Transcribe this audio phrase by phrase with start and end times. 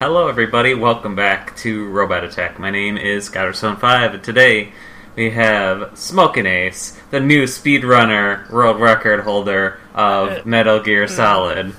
[0.00, 0.74] Hello, everybody.
[0.74, 2.60] Welcome back to Robot Attack.
[2.60, 4.72] My name is Scouter715, and today
[5.16, 11.74] we have Smokin' Ace, the new speedrunner world record holder of Metal Gear Solid.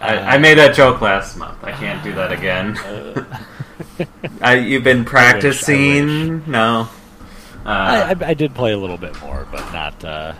[0.00, 1.64] I, I made that joke last month.
[1.64, 2.78] I can't do that again.
[4.40, 6.48] uh, you've been practicing?
[6.48, 6.88] No.
[7.66, 10.32] Uh, I, I, I did play a little bit more, but not uh,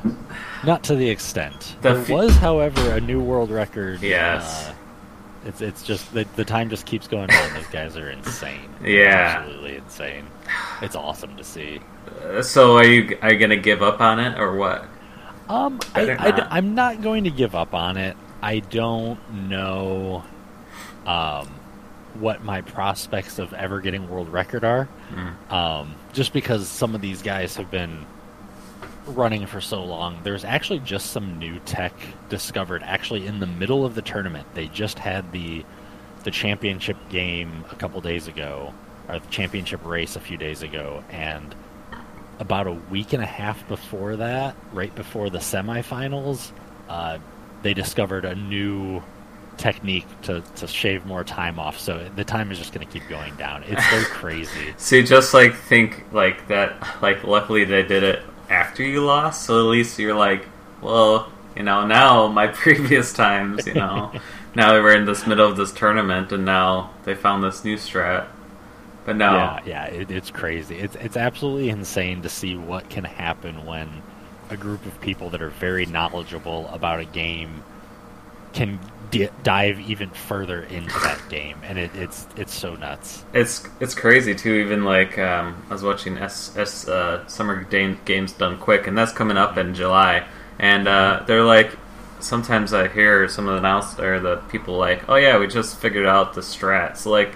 [0.64, 1.74] not to the extent.
[1.82, 4.02] The there fe- was, however, a new world record.
[4.02, 4.68] Yes.
[4.68, 4.74] Uh,
[5.48, 7.54] it's it's just the, the time just keeps going on.
[7.54, 8.68] Those guys are insane.
[8.84, 9.38] Yeah.
[9.40, 10.26] absolutely insane.
[10.82, 11.80] It's awesome to see.
[12.22, 14.84] uh, so are you are you gonna give up on it or what?
[15.48, 16.52] Um, I, Better I, not.
[16.52, 18.16] am not going to give up on it.
[18.42, 20.22] I don't know,
[21.06, 21.46] um,
[22.20, 24.88] what my prospects of ever getting world record are.
[25.10, 25.50] Mm.
[25.50, 28.04] Um, just because some of these guys have been
[29.08, 30.20] running for so long.
[30.22, 31.92] There's actually just some new tech
[32.28, 32.82] discovered.
[32.82, 35.64] Actually, in the middle of the tournament, they just had the
[36.24, 38.74] the championship game a couple days ago,
[39.08, 41.54] or the championship race a few days ago, and
[42.38, 46.52] about a week and a half before that, right before the semifinals,
[46.88, 47.18] uh,
[47.62, 49.02] they discovered a new
[49.56, 51.78] technique to, to shave more time off.
[51.78, 53.64] So the time is just going to keep going down.
[53.64, 54.72] It's so crazy.
[54.76, 57.02] See, just like think like that.
[57.02, 60.46] Like, luckily they did it after you lost, so at least you're like,
[60.80, 64.12] well, you know, now my previous times, you know,
[64.54, 67.76] now we were in this middle of this tournament, and now they found this new
[67.76, 68.26] strat.
[69.04, 70.76] But no, Yeah, yeah, it, it's crazy.
[70.76, 74.02] It's it's absolutely insane to see what can happen when
[74.50, 77.62] a group of people that are very knowledgeable about a game
[78.52, 78.78] can
[79.10, 83.24] di- dive even further into that game, and it, it's it's so nuts.
[83.32, 84.54] it's it's crazy too.
[84.54, 88.96] Even like um, I was watching S, S uh, Summer Game, Games Done Quick, and
[88.96, 90.26] that's coming up in July.
[90.58, 91.70] And uh, they're like,
[92.20, 95.78] sometimes I hear some of the announce or the people like, oh yeah, we just
[95.78, 96.96] figured out the strat.
[96.96, 97.34] So like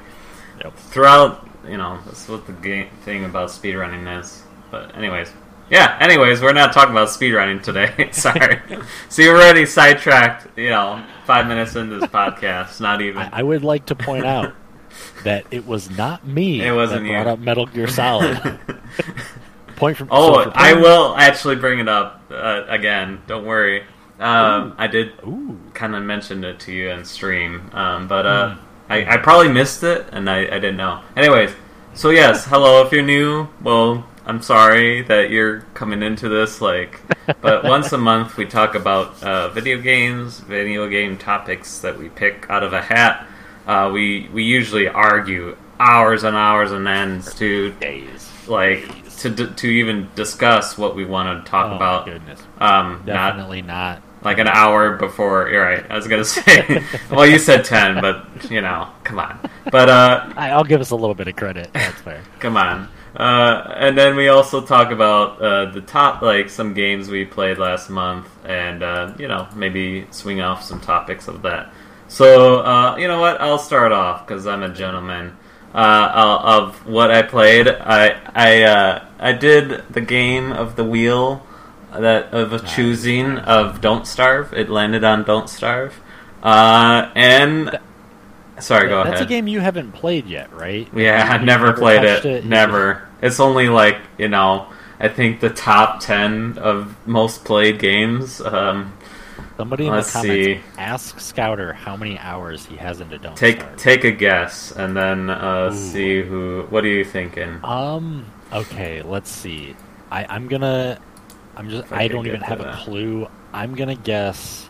[0.62, 0.76] Yep.
[0.76, 4.42] throughout, you know, that's what the game thing about speedrunning is.
[4.70, 5.30] But anyways,
[5.72, 5.96] yeah.
[6.00, 8.08] Anyways, we're not talking about speedrunning today.
[8.12, 8.60] Sorry.
[9.08, 10.46] so you're already sidetracked.
[10.56, 13.22] You know, five minutes into this podcast, not even.
[13.22, 14.54] I, I would like to point out
[15.24, 17.32] that it was not me It wasn't that brought you.
[17.32, 18.38] up Metal Gear Solid.
[19.76, 23.20] point from Oh, for I will actually bring it up uh, again.
[23.26, 23.84] Don't worry.
[24.20, 25.14] Um, I did
[25.74, 28.54] kind of mention it to you in stream, um, but uh,
[28.88, 31.00] I, I probably missed it and I, I didn't know.
[31.16, 31.50] Anyways,
[31.94, 32.84] so yes, hello.
[32.86, 36.60] If you're new, well, I'm sorry that you're coming into this.
[36.60, 37.00] Like,
[37.40, 42.08] but once a month we talk about uh, video games, video game topics that we
[42.08, 43.26] pick out of a hat.
[43.66, 48.30] Uh, we we usually argue hours and hours and ends to days.
[48.48, 49.16] like Days.
[49.22, 52.04] to d- to even discuss what we want to talk Oh, about.
[52.06, 52.40] goodness.
[52.60, 54.02] Um, Definitely not.
[54.22, 55.48] like an hour before.
[55.48, 55.84] You're right.
[55.90, 56.82] I was gonna say.
[57.10, 59.38] well, you said ten, but you know, come on.
[59.70, 61.72] But uh, I'll give us a little bit of credit.
[61.72, 62.20] That's fair.
[62.40, 62.88] come on.
[63.16, 67.58] Uh, and then we also talk about uh, the top, like some games we played
[67.58, 71.72] last month, and uh, you know, maybe swing off some topics of that.
[72.08, 73.40] So uh, you know what?
[73.40, 75.36] I'll start off because I'm a gentleman.
[75.74, 81.46] Uh, of what I played, I I uh, I did the game of the wheel
[81.90, 84.52] that of a choosing of Don't Starve.
[84.52, 85.98] It landed on Don't Starve,
[86.42, 87.78] uh, and
[88.60, 89.12] sorry, go That's ahead.
[89.14, 90.88] That's a game you haven't played yet, right?
[90.94, 92.44] Yeah, I've You've never played touched it.
[92.44, 93.08] Never.
[93.22, 94.68] It's only like you know.
[95.00, 98.40] I think the top ten of most played games.
[98.40, 98.96] Um,
[99.56, 100.60] Somebody in Let's the comments see.
[100.78, 103.76] ask Scouter how many hours he has into Don't take Starve.
[103.76, 106.66] take a guess, and then uh, see who.
[106.70, 107.60] What are you thinking?
[107.64, 108.26] Um.
[108.52, 109.02] Okay.
[109.02, 109.76] Let's see.
[110.10, 111.00] I, I'm gonna.
[111.56, 111.92] I'm just.
[111.92, 113.28] I I, don't even have to a clue.
[113.52, 114.68] I'm gonna guess.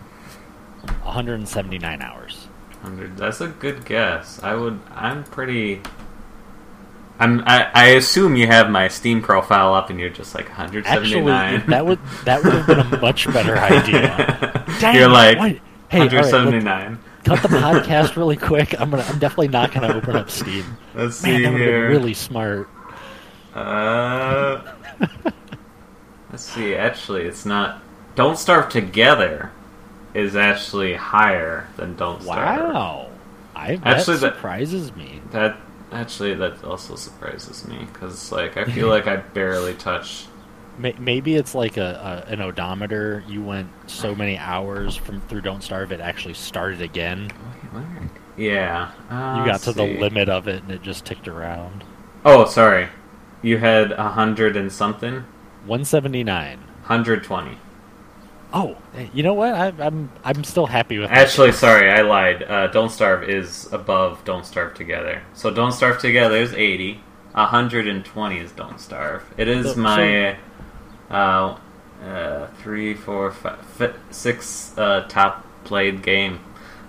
[1.05, 2.42] 179 hours.
[2.83, 3.17] Hundred.
[3.17, 4.43] That's a good guess.
[4.43, 4.81] I would.
[4.95, 5.81] I'm pretty.
[7.19, 7.41] I'm.
[7.47, 11.29] I, I assume you have my Steam profile up, and you're just like 179.
[11.55, 14.65] Actually, that would that would have been a much better idea.
[14.81, 15.39] Dang you're like
[15.89, 16.99] Hey, all right, let's 179.
[17.25, 18.79] cut the podcast really quick.
[18.81, 19.05] I'm gonna.
[19.05, 20.65] I'm definitely not gonna open up Steam.
[20.95, 21.89] Let's Man, see that here.
[21.89, 22.69] really smart.
[23.55, 24.63] Uh,
[26.33, 26.75] let's see.
[26.75, 27.83] Actually, it's not.
[28.15, 29.53] Don't Starve Together
[30.15, 32.73] is actually higher than Don't Starve.
[32.75, 33.09] Wow.
[33.55, 35.21] I that Actually, that- surprises me.
[35.31, 35.57] That
[35.93, 40.29] actually that also surprises me because like I feel like I barely touched.
[40.79, 43.23] May- Maybe it's like a, a an odometer.
[43.29, 47.31] You went so many hours from through Don't Starve, it actually started again.
[48.37, 48.91] Yeah.
[49.11, 51.85] Uh, You got to the limit of it, and it just ticked around.
[52.25, 52.89] Oh, sorry.
[53.43, 55.25] You had a hundred and something.
[55.67, 56.59] 179.
[56.85, 57.59] Hundred twenty.
[58.55, 58.77] Oh,
[59.15, 59.55] you know what?
[59.55, 61.11] I, I'm I'm still happy with.
[61.11, 61.59] Actually, choice.
[61.61, 62.43] sorry, I lied.
[62.43, 65.23] Uh, Don't Starve is above Don't Starve Together.
[65.33, 67.01] So Don't Starve Together is 80.
[67.33, 69.23] 120 is Don't Starve.
[69.39, 70.37] It is So- my
[71.11, 71.57] uh,
[72.05, 76.41] uh, three, four, five, fi- six uh, top played game.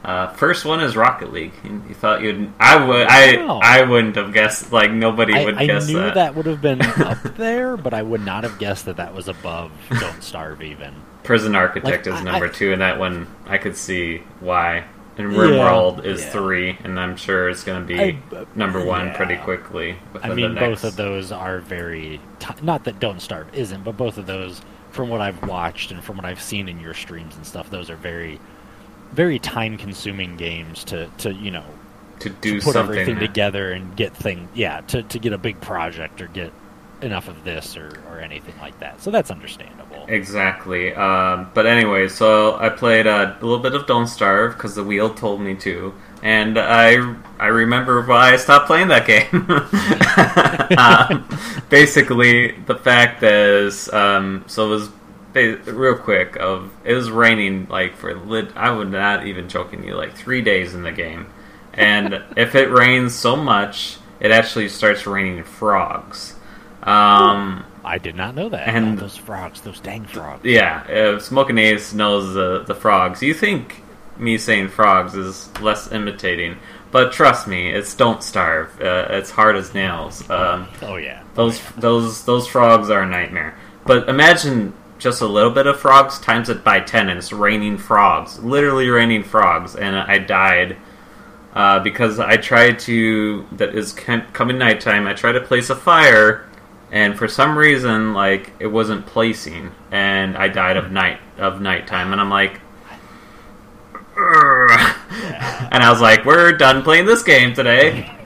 [0.03, 1.53] Uh, first one is Rocket League.
[1.63, 2.51] You thought you'd?
[2.59, 3.07] I would.
[3.07, 3.61] Wow.
[3.63, 4.73] I I wouldn't have guessed.
[4.73, 6.15] Like nobody I, would I guess I knew that.
[6.15, 6.35] that.
[6.35, 9.71] would have been up there, but I would not have guessed that that was above
[10.01, 10.93] Don't Starve even.
[11.23, 14.83] Prison Architect Like, is number I- two, and that one I could see why.
[15.17, 16.29] And Yeah, RimWorld is yeah.
[16.31, 19.15] three, and I'm sure it's going to be I- number uh, one yeah.
[19.17, 19.95] pretty quickly.
[20.23, 24.17] I mean, both of those are very ti not that Don't Starve isn't, but both
[24.17, 24.61] of those,
[24.91, 27.89] from what I've watched and from what I've seen in your streams and stuff, those
[27.91, 28.39] are very,
[29.11, 31.65] very time-consuming games to to you know
[32.19, 32.97] to do to put something.
[32.97, 36.51] everything together and get thing yeah to to get a big project or get
[37.03, 38.99] enough of this or or anything like that.
[39.01, 39.82] So that's understandable.
[40.07, 40.93] Exactly.
[40.93, 44.83] Um, but anyway, so I played uh, a little bit of Don't Starve because the
[44.83, 49.45] wheel told me to, and I I remember why I stopped playing that game.
[50.77, 51.27] um,
[51.69, 54.89] basically, the fact is, um, so it was
[55.67, 56.35] real quick.
[56.35, 58.51] Of it was raining like for lit.
[58.55, 61.27] I would not even joking you like three days in the game,
[61.73, 66.35] and if it rains so much, it actually starts raining frogs.
[66.83, 68.67] Um, I did not know that.
[68.67, 70.45] And- Oh, those frogs, those dang frogs.
[70.45, 73.21] yeah, uh, Smoking Ace knows the the frogs.
[73.21, 73.81] You think
[74.17, 76.57] me saying frogs is less imitating,
[76.91, 78.69] but trust me, it's Don't Starve.
[78.81, 80.29] Uh, it's hard as nails.
[80.29, 81.21] Um, Oh yeah.
[81.35, 83.55] those those those frogs are a nightmare.
[83.85, 87.77] But imagine just a little bit of frogs times it by ten, and it's raining
[87.77, 90.77] frogs, literally raining frogs, and I died.
[91.55, 95.05] Uh, because I tried to, that is com- coming nighttime.
[95.05, 96.45] I tried to place a fire,
[96.93, 102.13] and for some reason, like it wasn't placing, and I died of night of nighttime.
[102.13, 102.61] And I'm like,
[104.15, 104.69] "Urgh."
[105.71, 108.09] and I was like, we're done playing this game today.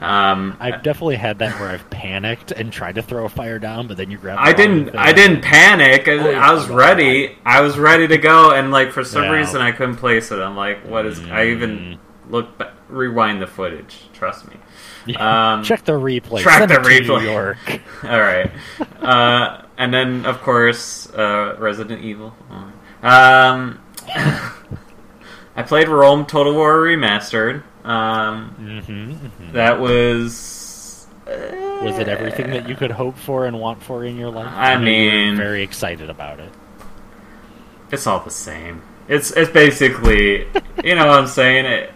[0.00, 3.86] Um, I've definitely had that where I've panicked and tried to throw a fire down,
[3.86, 4.38] but then you grab.
[4.40, 4.96] I didn't.
[4.96, 6.08] I didn't panic.
[6.08, 6.74] I, Oh, I was yeah.
[6.74, 7.36] ready.
[7.44, 9.32] I was ready to go, and like for some Yeah.
[9.32, 10.38] reason I couldn't place it.
[10.38, 11.20] I'm like, what is?
[11.28, 11.98] I even
[12.30, 12.48] look,
[12.88, 14.04] rewind the footage.
[14.14, 14.56] Trust me.
[15.16, 16.40] Um, Check the replay.
[16.40, 17.20] track Send the it to replay.
[17.22, 17.58] New York.
[18.04, 18.50] All right,
[19.02, 22.34] uh, and then of course uh, Resident Evil.
[23.02, 23.80] Um,
[25.56, 27.62] I played Rome Total War Remastered.
[27.84, 28.50] Um,
[28.86, 31.06] hmm that was.
[31.26, 34.48] uh, Was it everything that you could hope for and want for in your life?
[34.52, 36.50] I know you were mean- very excited about it.
[37.90, 38.82] It's all the same.
[39.08, 40.46] It's it's basically,
[40.84, 41.64] you know what I'm saying.
[41.64, 41.90] It,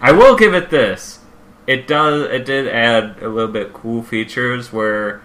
[0.00, 1.17] I will give it this.
[1.68, 2.30] It does.
[2.32, 5.20] It did add a little bit cool features where,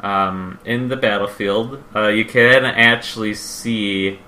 [0.00, 4.18] um, in the battlefield, uh, you can actually see,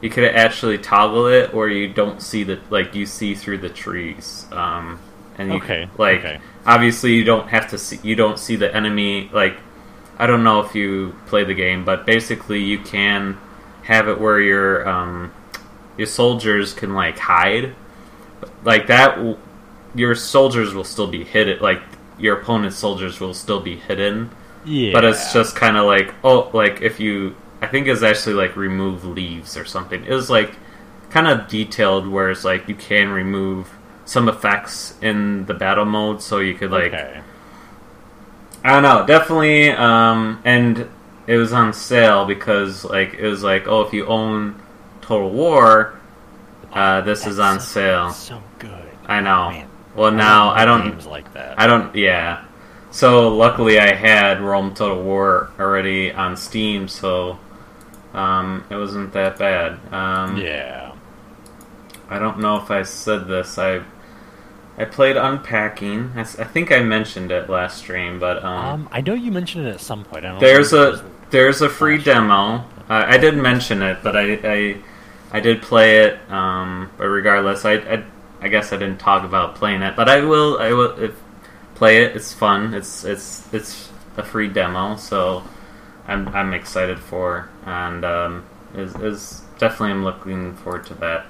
[0.00, 3.70] you could actually toggle it, or you don't see the like you see through the
[3.70, 4.46] trees.
[4.52, 4.98] Um,
[5.38, 6.40] and you, Okay, like okay.
[6.66, 9.56] obviously you don't have to see you don't see the enemy like
[10.18, 13.38] I don't know if you play the game, but basically you can
[13.82, 15.32] have it where your um,
[15.96, 17.74] your soldiers can like hide,
[18.64, 19.18] like that.
[19.94, 21.82] Your soldiers will still be hidden, like
[22.18, 24.30] your opponent's soldiers will still be hidden.
[24.64, 28.34] Yeah, But it's just kind of like oh, like if you, I think it's actually
[28.34, 30.04] like remove leaves or something.
[30.04, 30.56] It was like
[31.10, 33.70] kind of detailed, where it's like you can remove
[34.06, 37.20] some effects in the battle mode, so you could like okay.
[38.64, 39.70] I don't know, definitely.
[39.70, 40.88] Um, and
[41.26, 44.60] it was on sale because like it was like, oh, if you own
[45.02, 45.98] Total War,
[46.72, 48.10] uh, this is on so- sale.
[48.12, 48.88] So good.
[49.06, 49.50] I know.
[49.50, 50.90] Man, Well, now I don't.
[50.90, 51.58] games like that.
[51.58, 51.94] I don't.
[51.94, 52.44] Yeah.
[52.90, 57.38] So luckily, I had Rome Total War already on Steam, so
[58.12, 59.78] um, it wasn't that bad.
[59.92, 60.92] Um, yeah.
[62.08, 63.58] I don't know if I said this.
[63.58, 63.82] I
[64.76, 66.12] I played Unpacking.
[66.16, 69.80] I think I mentioned it last stream, but Um, I know you mentioned it at
[69.80, 70.24] some point.
[70.24, 72.64] I don't There's know if it a there's a free demo.
[72.88, 74.76] I I did mention it, but I I,
[75.32, 76.18] I did play it.
[76.30, 78.04] Um, but regardless, I, I
[78.44, 81.14] I guess I didn't talk about playing it, but I will I will if,
[81.74, 82.14] play it.
[82.14, 82.74] It's fun.
[82.74, 85.42] It's it's it's a free demo, so
[86.06, 88.44] I'm I'm excited for and um,
[88.76, 91.26] is is definitely I'm looking forward to that.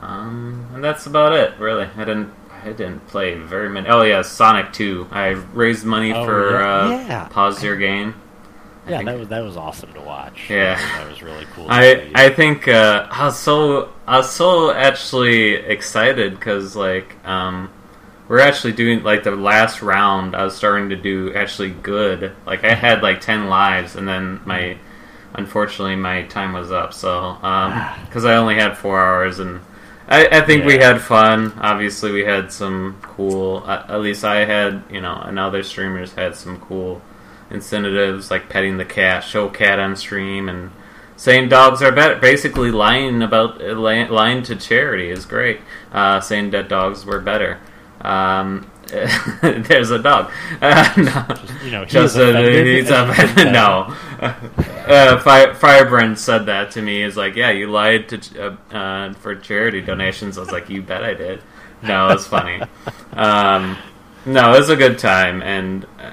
[0.00, 1.58] Um, and that's about it.
[1.58, 2.32] Really, I didn't.
[2.64, 3.88] I didn't play very many.
[3.88, 5.06] Oh yeah, Sonic Two.
[5.12, 6.74] I raised money Oh, for yeah.
[6.74, 7.28] uh, Yeah.
[7.28, 8.14] pause your game.
[8.88, 10.48] Yeah, that was that was awesome to watch.
[10.48, 10.76] Yeah.
[10.98, 11.66] that was really cool.
[11.68, 12.10] I.
[12.14, 17.70] I think uh, I was so I was so actually excited because like um,
[18.28, 20.34] we're actually doing like the last round.
[20.34, 22.34] I was starting to do actually good.
[22.46, 24.78] Like I had like ten lives, and then my
[25.34, 26.92] unfortunately my time was up.
[26.94, 27.34] So
[28.06, 29.60] because I only had four hours, and
[30.08, 31.52] I, I think we had fun.
[31.58, 33.62] Obviously, we had some cool.
[33.66, 37.02] Uh, at least I had, you know, and other streamers had some cool
[37.50, 40.70] incentives like petting the cat, show cat on stream, and
[41.16, 42.16] saying dogs are better.
[42.16, 45.60] Basically, lying about lying, to charity is great.
[45.92, 47.58] Uh, saying that dogs were better.
[48.00, 48.70] Um,
[49.42, 50.30] there's a dog.
[50.62, 51.64] Uh, no.
[51.64, 53.36] You know, Just uh, he's and offended.
[53.36, 53.52] did that.
[53.52, 53.94] no.
[54.94, 57.02] Uh, Fire, Firebrand said that to me.
[57.02, 60.38] Is like, yeah, you lied to uh, uh, for charity donations.
[60.38, 61.42] I was like, you bet I did.
[61.82, 62.62] No, it's funny.
[63.12, 63.76] um,
[64.24, 66.12] no, it was a good time, and uh,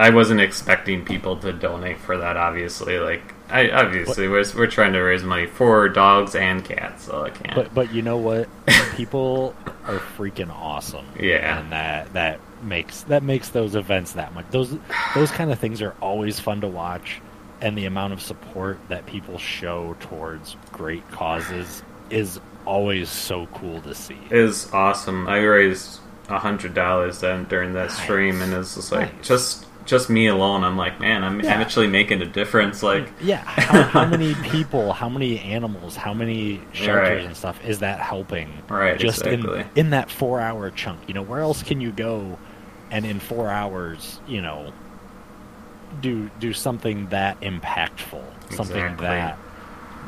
[0.00, 2.36] I wasn't expecting people to donate for that.
[2.38, 7.22] Obviously, like, I obviously we're we're trying to raise money for dogs and cats, so
[7.24, 7.54] I can't.
[7.54, 8.48] But but you know what?
[8.96, 9.54] People
[9.86, 11.04] are freaking awesome.
[11.18, 11.60] Yeah.
[11.60, 14.46] and that that makes that makes those events that much.
[14.50, 14.74] Those
[15.14, 17.20] those kind of things are always fun to watch,
[17.60, 23.82] and the amount of support that people show towards great causes is always so cool
[23.82, 24.18] to see.
[24.30, 25.28] is awesome.
[25.28, 29.28] I raised a hundred dollars then during that stream, and it's just like Nice.
[29.28, 30.62] just just me alone.
[30.64, 31.54] I'm like, man, I'm, Yeah.
[31.54, 32.82] I'm actually making a difference.
[32.82, 37.24] Like, Yeah, how, how many people, how many animals, how many shelters Right.
[37.26, 38.52] and stuff is that helping?
[38.68, 39.60] Right, just exactly.
[39.60, 41.00] in in that four hour chunk.
[41.08, 42.38] You know, where else can you go,
[42.90, 44.72] and in four hours, you know,
[46.00, 49.06] do do something that impactful, something Exactly.
[49.06, 49.38] that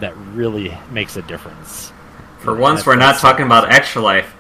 [0.00, 1.92] that really makes a difference.
[2.40, 4.34] for once, we're not talking about extra life.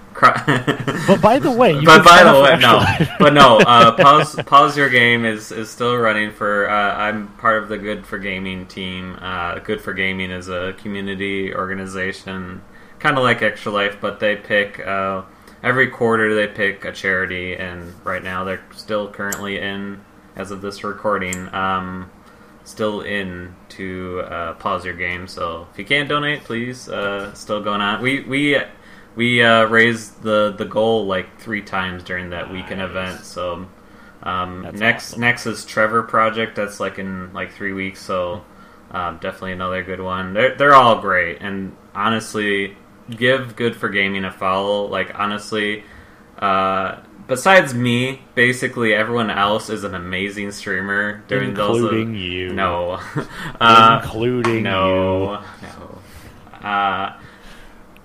[1.06, 2.84] But by the way, you but by the way, no,
[3.18, 3.58] but no.
[3.58, 6.68] Uh, pause, pause your game is is still running for.
[6.70, 9.18] Uh, I'm part of the Good for Gaming team.
[9.20, 12.62] Uh, Good for Gaming is a community organization,
[12.98, 15.22] kind of like Extra Life, but they pick uh,
[15.62, 20.00] every quarter they pick a charity, and right now they're still currently in,
[20.36, 22.10] as of this recording, um,
[22.64, 25.26] still in to uh, pause your game.
[25.26, 28.02] So if you can't donate, please, uh, still going on.
[28.02, 28.56] We we
[29.14, 33.24] we uh, raised the the goal like three times during that weekend event.
[33.24, 33.66] So
[34.22, 35.20] um, next awesome.
[35.20, 36.56] next is Trevor Project.
[36.56, 38.00] That's like in like three weeks.
[38.00, 38.44] So
[38.90, 40.32] um, definitely another good one.
[40.34, 42.76] They're they're all great, and honestly,
[43.10, 44.86] give Good for Gaming a follow.
[44.86, 45.84] Like honestly.
[46.38, 51.78] Uh, besides me, basically everyone else is an amazing streamer during those.
[51.78, 52.52] including you.
[52.52, 53.00] No,
[53.60, 56.66] uh, including no, no.
[56.66, 57.18] Uh,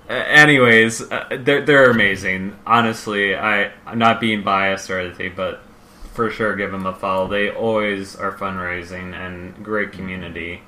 [0.10, 2.58] anyways, uh, they're they're amazing.
[2.66, 5.62] Honestly, I I'm not being biased or anything, but
[6.14, 7.28] for sure give them a follow.
[7.28, 10.62] They always are fundraising and great community.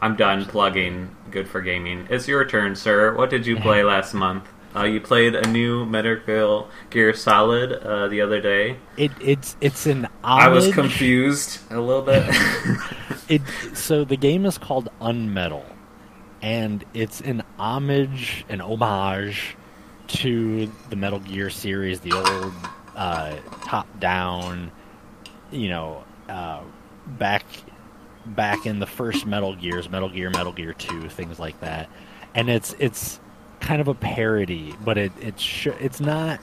[0.00, 1.14] I'm done plugging.
[1.30, 2.06] Good for gaming.
[2.10, 3.14] It's your turn, sir.
[3.14, 4.44] What did you play last month?
[4.74, 8.76] Uh, you played a new Metal Gear Solid uh, the other day.
[8.96, 12.24] It, it's it's an I was confused a little bit.
[13.28, 13.42] It
[13.74, 15.62] so the game is called Unmetal,
[16.42, 19.56] and it's an homage, an homage
[20.08, 22.52] to the Metal Gear series, the old
[22.96, 24.72] uh, top-down,
[25.50, 26.60] you know, uh,
[27.06, 27.44] back
[28.26, 31.88] back in the first Metal Gears, Metal Gear, Metal Gear Two, things like that.
[32.34, 33.20] And it's it's
[33.60, 36.40] kind of a parody, but it it's sh- it's not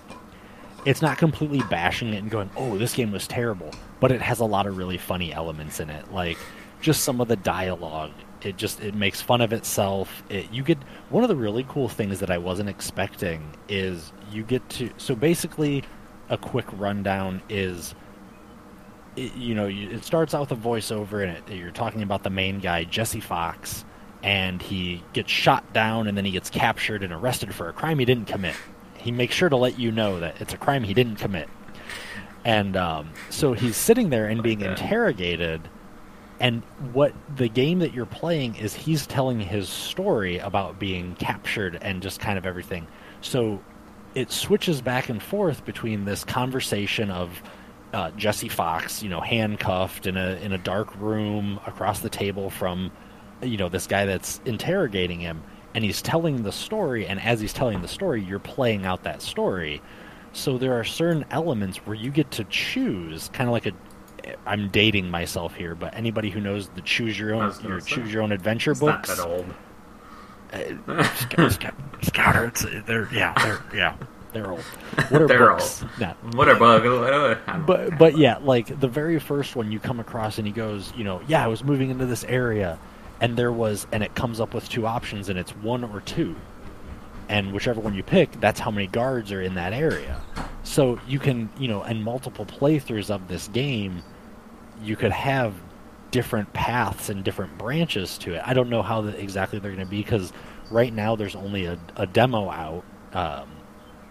[0.86, 4.40] it's not completely bashing it and going, "Oh, this game was terrible," but it has
[4.40, 6.38] a lot of really funny elements in it, like
[6.82, 8.12] just some of the dialogue.
[8.42, 10.24] It just it makes fun of itself.
[10.30, 10.78] It, you get
[11.10, 15.16] one of the really cool things that I wasn't expecting is you get to so
[15.16, 15.84] basically
[16.30, 17.96] a quick rundown is
[19.16, 22.24] it, you know you, it starts out with a voiceover and it, you're talking about
[22.24, 23.86] the main guy Jesse Fox
[24.24, 28.00] and he gets shot down and then he gets captured and arrested for a crime
[28.00, 28.56] he didn't commit.
[28.98, 31.50] He makes sure to let you know that it's a crime he didn't commit.
[32.44, 35.62] And um, so he's sitting there and being interrogated.
[36.40, 36.62] And
[36.94, 42.02] what the game that you're playing is he's telling his story about being captured and
[42.02, 42.88] just kind of everything.
[43.22, 43.60] So
[44.14, 47.42] it switches back and forth between this conversation of
[47.94, 52.50] uh, Jesse Fox, you know, handcuffed in a in a dark room across the table
[52.50, 52.92] from,
[53.42, 55.42] you know, this guy that's interrogating him,
[55.74, 57.08] and he's telling the story.
[57.08, 59.82] And as he's telling the story, you're playing out that story.
[60.34, 63.72] So there are certain elements where you get to choose, kind of like a.
[64.46, 68.12] I'm dating myself here, but anybody who knows the choose your own your say, choose
[68.14, 69.46] your own adventure it's not books, that old.
[70.54, 71.04] Uh,
[72.02, 73.96] Scouter, it's, they're yeah, they're yeah,
[74.34, 74.62] they're old.
[75.10, 75.84] What are They're books?
[76.00, 76.84] No, What are bug?
[76.86, 80.48] what are- I but but yeah, like the very first one you come across and
[80.48, 82.80] he goes, you know, yeah, I was moving into this area,
[83.22, 86.36] and there was, and it comes up with two options, and it's one or two,
[87.30, 90.22] and whichever one you pick, that's how many guards are in that area.
[90.64, 94.04] So you can, you know, and multiple playthroughs of this game,
[94.84, 95.54] you could have
[96.12, 98.42] different paths and different branches to it.
[98.46, 100.32] I don't know how the, exactly they're going to be because
[100.72, 103.50] right now there's only a, a demo out, um,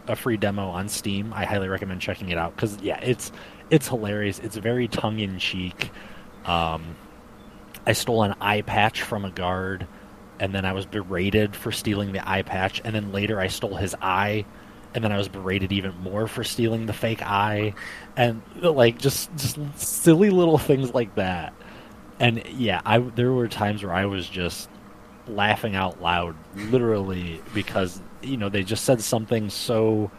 [0.07, 1.33] a free demo on Steam.
[1.33, 3.33] I highly recommend checking it out because yeah, it's
[3.71, 4.39] it's hilarious.
[4.39, 5.91] It's very tongue in cheek.
[6.45, 6.97] Um,
[7.87, 9.87] I stole an eye patch from a guard,
[10.39, 13.77] and then I was berated for stealing the eye patch, and then later I stole
[13.77, 14.45] his eye,
[14.97, 17.75] and then I was berated even more for stealing the fake eye,
[18.17, 21.53] and like just just silly little things like that.
[22.19, 24.71] And yeah, I there were times where I was just
[25.29, 30.11] laughing out loud, literally, because you know they just said something so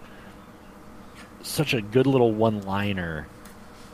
[1.42, 3.28] such a good little one liner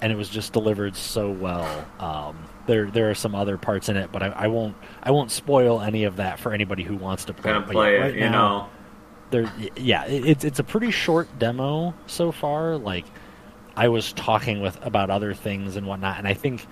[0.04, 1.88] and it was just delivered so well.
[1.98, 2.38] Um,
[2.68, 5.80] there there are some other parts in it, but I, I, won't I won't spoil
[5.80, 7.54] any of that for anybody who wants to play.
[7.54, 8.70] Gonna play it, right you now, know.
[9.34, 12.78] There, yeah, it's it's a pretty short demo so far.
[12.78, 13.06] Like,
[13.76, 16.68] I was talking with about other things and whatnot, and I think,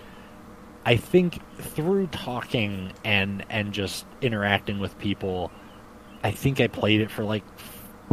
[0.86, 5.52] I think through talking and and just interacting with people,
[6.24, 7.44] I think I played it for like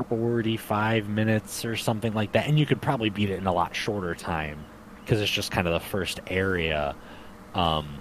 [0.08, 3.76] 45 minutes or something like that, and you could probably beat it in a lot
[3.76, 4.64] shorter time
[5.00, 6.96] because it's just kind of the first area.
[7.54, 7.98] Um,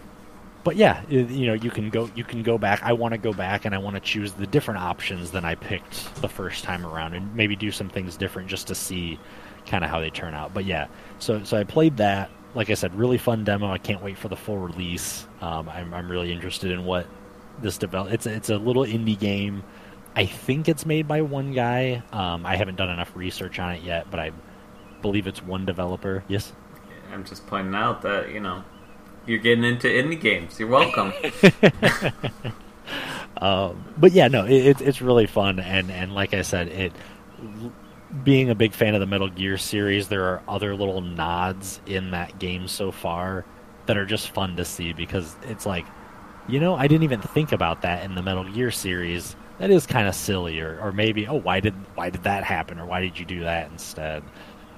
[0.68, 2.84] but yeah, you know, you can go you can go back.
[2.84, 5.56] I want to go back and I want to choose the different options than I
[5.56, 9.18] picked the first time around, and maybe do some things different just to see
[9.66, 10.54] kind of how they turn out.
[10.54, 10.88] But yeah,
[11.20, 12.30] so so I played that.
[12.54, 13.72] Like I said, really fun demo.
[13.72, 15.26] I can't wait for the full release.
[15.40, 17.08] Um, I'm I'm really interested in what
[17.62, 18.12] this develop.
[18.12, 19.64] It's it's a little indie game.
[20.18, 22.04] I think it's made by one guy.
[22.12, 24.34] Um, I haven't done enough research on it yet, but I
[25.02, 26.26] believe it's one developer.
[26.28, 26.52] Yes.
[27.14, 28.66] I'm just pointing out that you know
[29.28, 30.60] you're getting into indie games.
[30.60, 31.14] You're welcome.
[33.38, 36.94] um, but yeah, no, it, it's really fun, and and like I said, it
[38.24, 42.12] being a big fan of the Metal Gear series, there are other little nods in
[42.12, 43.46] that game so far
[43.86, 45.86] that are just fun to see because it's like,
[46.48, 49.36] you know, I didn't even think about that in the Metal Gear series.
[49.60, 52.80] That is kind of silly, or, or maybe, oh, why did why did that happen,
[52.80, 54.24] or why did you do that instead?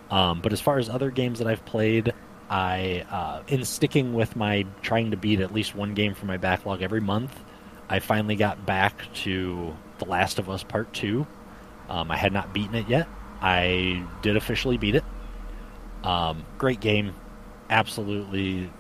[0.10, 2.14] Um, but as far as other games that I've played,
[2.50, 6.38] I, uh, in sticking with my trying to beat at least one game from my
[6.38, 7.38] backlog every month,
[7.90, 11.26] I finally got back to The Last of Us Part 2.
[11.90, 13.08] Um, I had not beaten it yet.
[13.42, 15.04] I did officially beat it.
[16.04, 17.16] Um, great game.
[17.70, 18.72] Absolutely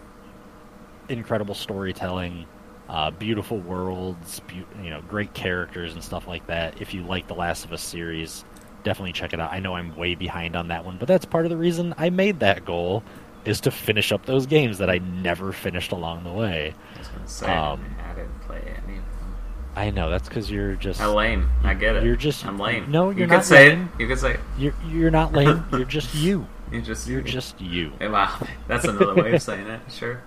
[1.08, 2.46] incredible storytelling.
[2.88, 6.82] Uh, beautiful worlds, be- you know, great characters and stuff like that.
[6.82, 8.44] If you like the Last of Us series,
[8.84, 9.52] definitely check it out.
[9.52, 12.10] I know I'm way behind on that one, but that's part of the reason I
[12.10, 13.04] made that goal
[13.46, 16.74] is to finish up those games that I never finished along the way.
[16.96, 19.36] I was gonna say um, I didn't play any of them.
[19.76, 21.50] I know that's because you're just I'm lame.
[21.64, 22.04] I get it.
[22.04, 22.92] You're just I'm lame.
[22.92, 23.38] No, you're you not.
[23.38, 23.90] could say lame.
[23.96, 24.02] it.
[24.02, 24.40] You could say it.
[24.58, 25.66] You're you're not lame.
[25.72, 26.48] you're just you.
[26.72, 27.26] You're just you're you.
[27.28, 27.94] just you.
[28.00, 28.36] Hey, wow,
[28.68, 29.80] that's another way of saying it.
[29.92, 30.22] Sure,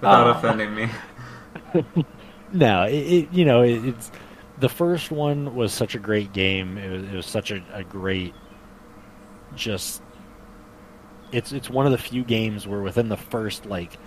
[0.00, 0.88] without Uh, offending me.
[2.52, 4.10] no, it, it you know it, it's
[4.58, 6.76] the first one was such a great game.
[6.76, 8.34] It was, it was such a, a great
[9.56, 10.02] just
[11.32, 13.98] it's it's one of the few games where within the first like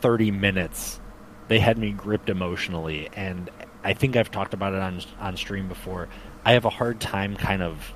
[0.00, 1.00] 30 minutes
[1.48, 3.50] they had me gripped emotionally and
[3.84, 6.08] I think I've talked about it on on stream before.
[6.44, 7.92] I have a hard time kind of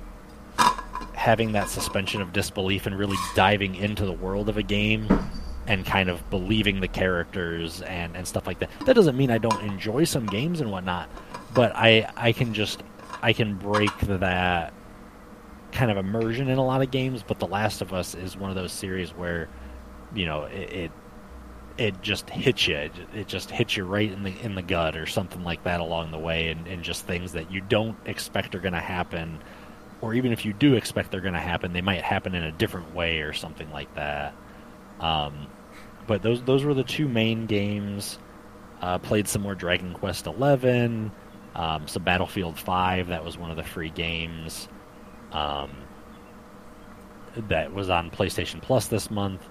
[1.13, 5.07] having that suspension of disbelief and really diving into the world of a game
[5.67, 8.69] and kind of believing the characters and, and stuff like that.
[8.85, 11.09] That doesn't mean I don't enjoy some games and whatnot,
[11.53, 12.83] but I I can just
[13.21, 14.73] I can break that
[15.71, 17.23] kind of immersion in a lot of games.
[17.25, 19.49] But The Last of Us is one of those series where
[20.13, 20.91] you know it it,
[21.77, 22.89] it just hits you.
[23.13, 26.11] It, just hits you right in the in the gut or something like that along
[26.11, 29.39] the way, and, and just things that you don't expect are going to happen.
[30.01, 32.51] Or even if you do expect they're going to happen, they might happen in a
[32.51, 34.33] different way or something like that.
[34.99, 35.47] Um,
[36.07, 38.17] but those those were the two main games.
[38.81, 41.11] Uh, played some more Dragon Quest Eleven,
[41.55, 43.07] um, some Battlefield Five.
[43.07, 44.67] That was one of the free games.
[45.31, 45.71] Um,
[47.47, 49.47] that was on PlayStation Plus this month.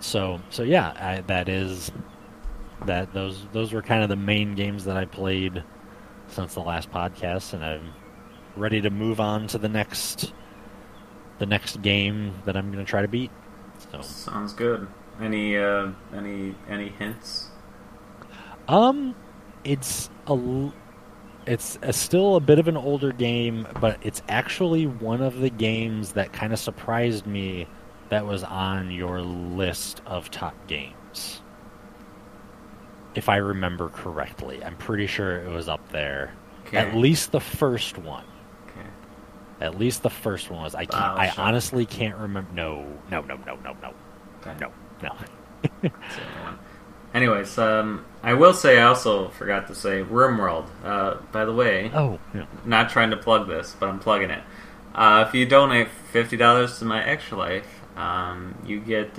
[0.00, 1.92] So so yeah, I, that is
[2.86, 5.62] that those those were kind of the main games that I played
[6.28, 7.92] since the last podcast, and I'm
[8.56, 10.32] ready to move on to the next
[11.38, 13.30] the next game that I'm going to try to beat.
[13.92, 14.86] So Sounds good.
[15.20, 17.48] Any uh, any any hints?
[18.68, 19.14] Um,
[19.62, 20.74] it's a, l-
[21.46, 25.50] it's a, still a bit of an older game, but it's actually one of the
[25.50, 27.66] games that kind of surprised me
[28.08, 31.42] that was on your list of top games.
[33.14, 36.34] If I remember correctly, I'm pretty sure it was up there.
[36.66, 36.78] Okay.
[36.78, 38.24] At least the first one.
[38.66, 38.88] Okay.
[39.60, 40.74] At least the first one was.
[40.74, 42.50] I can't, I honestly can't remember.
[42.52, 43.94] No, no, no, no, no, no,
[44.40, 44.56] Okay.
[44.60, 45.90] no, no.
[47.14, 50.66] Anyways, um, I will say I also forgot to say RimWorld.
[50.84, 52.46] Uh, by the way, Oh, yeah.
[52.64, 54.42] not trying to plug this, but I'm plugging it.
[54.94, 59.10] Uh, if you donate fifty dollars to my extra life, um, you get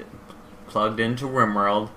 [0.67, 1.89] plugged into RimWorld,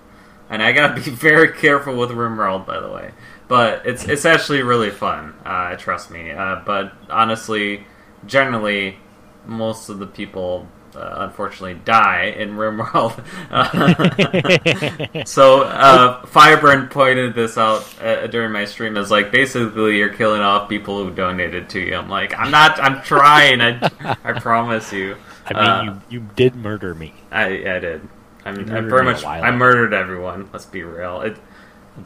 [0.50, 3.12] and I gotta be very careful with RimWorld, by the way.
[3.46, 5.34] But it's it's actually really fun.
[5.44, 6.30] Uh, trust me.
[6.32, 7.87] Uh, but honestly,
[8.26, 8.98] generally,
[9.46, 10.66] most of the people.
[10.96, 13.14] Uh, unfortunately, die in RimWorld.
[15.29, 20.40] so, uh, Fireburn pointed this out uh, during my stream as like basically you're killing
[20.40, 21.94] off people who donated to you.
[21.94, 22.81] I'm like, I'm not.
[22.81, 23.61] I'm trying.
[23.61, 23.90] I,
[24.24, 25.16] I promise you.
[25.46, 27.14] I mean, Uh, you you did murder me.
[27.31, 28.09] I, I did.
[28.44, 29.24] I mean, I very much.
[29.24, 30.48] I murdered everyone.
[30.53, 31.20] Let's be real.
[31.22, 31.37] It,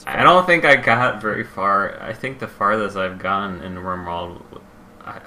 [0.07, 2.01] I don't think I got very far.
[2.03, 4.43] I think the farthest I've gone in RimWorld,
[5.05, 5.21] I,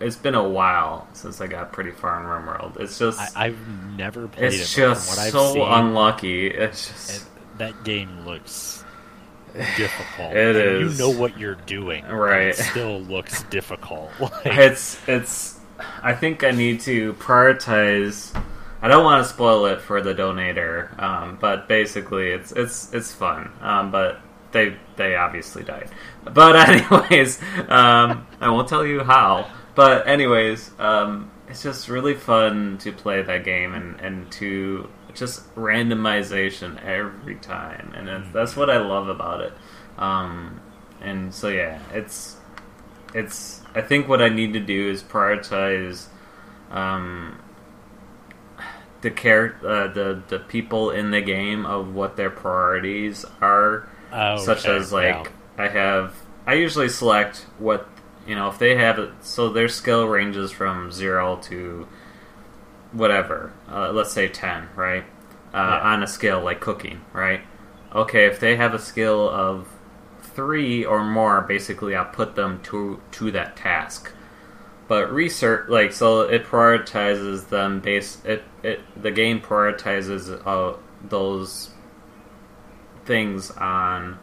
[0.00, 2.80] it's been a while since I got pretty far in RimWorld.
[2.80, 4.80] It's just, I, I've never played it's it.
[4.80, 6.46] but just what I've so seen, unlucky.
[6.48, 7.26] It's just,
[7.58, 8.84] that game looks
[9.76, 10.32] difficult.
[10.32, 10.98] It is.
[10.98, 12.04] You know what you're doing.
[12.06, 12.48] Right.
[12.48, 14.10] It still looks difficult.
[14.20, 15.58] Like, it's, it's.
[16.02, 18.34] I think I need to prioritize.
[18.80, 23.12] I don't want to spoil it for the donator, um, but basically, it's it's it's
[23.12, 23.50] fun.
[23.60, 24.20] Um, but
[24.52, 25.90] they they obviously died.
[26.24, 29.50] But anyways, um, I won't tell you how.
[29.76, 35.54] But anyways, um, it's just really fun to play that game and, and to just
[35.54, 39.52] randomization every time, and that's what I love about it.
[39.98, 40.60] Um,
[41.00, 42.36] and so yeah, it's
[43.14, 43.60] it's.
[43.74, 46.06] I think what I need to do is prioritize.
[46.70, 47.38] Um,
[49.02, 54.38] the care uh, the the people in the game of what their priorities are oh,
[54.38, 55.14] such okay, as like
[55.58, 55.64] yeah.
[55.64, 56.14] I have
[56.46, 57.86] I usually select what
[58.26, 61.86] you know if they have it so their skill ranges from zero to
[62.92, 65.04] whatever uh, let's say 10 right?
[65.54, 65.92] Uh, Yeah.
[65.92, 67.40] on a scale like cooking right?
[67.94, 69.68] Okay if they have a skill of
[70.20, 74.12] three or more basically I'll put them to to that task.
[74.88, 80.76] But research like so it prioritizes them based it, it the game prioritizes uh,
[81.08, 81.70] those
[83.04, 84.18] things on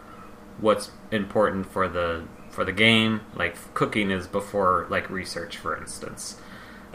[0.60, 6.38] what's important for the for the game like cooking is before like research for instance.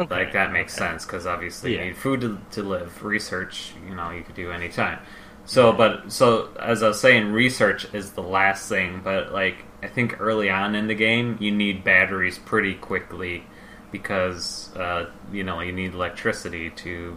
[0.00, 0.90] Okay, like that makes okay.
[0.90, 1.80] sense because obviously Yeah.
[1.80, 3.02] you need food to, to live.
[3.04, 5.00] Research you know you could do anytime.
[5.44, 9.86] So but so as i was saying research is the last thing but like i
[9.86, 13.44] think early on in the game you need batteries pretty quickly
[13.90, 17.16] because uh, you know you need electricity to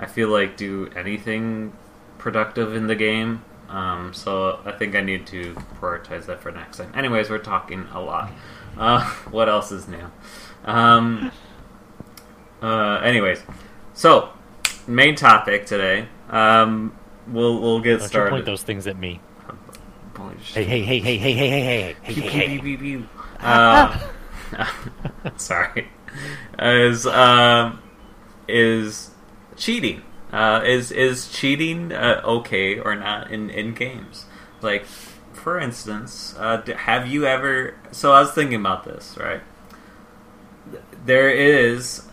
[0.00, 1.72] i feel like do anything
[2.18, 6.76] productive in the game um, so i think i need to prioritize that for next
[6.76, 8.30] time anyways we're talking a lot
[8.76, 10.10] uh, what else is new
[10.64, 11.32] um,
[12.62, 13.42] uh, anyways,
[13.94, 14.30] so
[14.86, 16.06] main topic today.
[16.28, 16.94] Um,
[17.26, 18.30] we'll we'll get Don't started.
[18.30, 19.20] point those things at me.
[20.52, 22.58] Hey, hey, hey, hey, hey, hey, hey, hey, hey, hey, hey.
[22.58, 23.08] pew, pew, pew.
[23.40, 23.98] Uh,
[25.36, 25.88] sorry.
[26.58, 27.80] Is um
[28.46, 29.12] is
[29.56, 30.02] cheating?
[30.32, 34.26] Uh, is is cheating uh, okay or not in in games?
[34.62, 34.84] Like,
[35.32, 37.74] for instance, uh, have you ever?
[37.90, 39.40] So I was thinking about this, right?
[41.04, 42.06] There is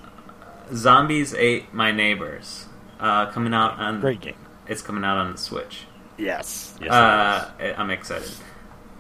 [0.73, 2.65] Zombies Ate My Neighbors
[2.99, 4.01] uh, coming out on.
[4.01, 4.36] Great game.
[4.67, 5.86] It's coming out on the Switch.
[6.17, 6.75] Yes.
[6.82, 6.91] Yes.
[6.91, 8.32] Uh, I'm excited.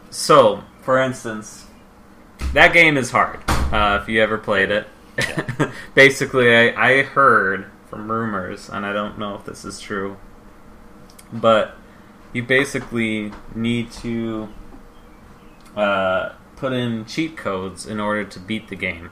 [0.09, 1.65] So, for instance,
[2.53, 3.39] that game is hard.
[3.49, 4.87] Uh, if you ever played it,
[5.95, 10.17] basically, I, I heard from rumors, and I don't know if this is true,
[11.31, 11.75] but
[12.33, 14.49] you basically need to
[15.75, 19.11] uh, put in cheat codes in order to beat the game.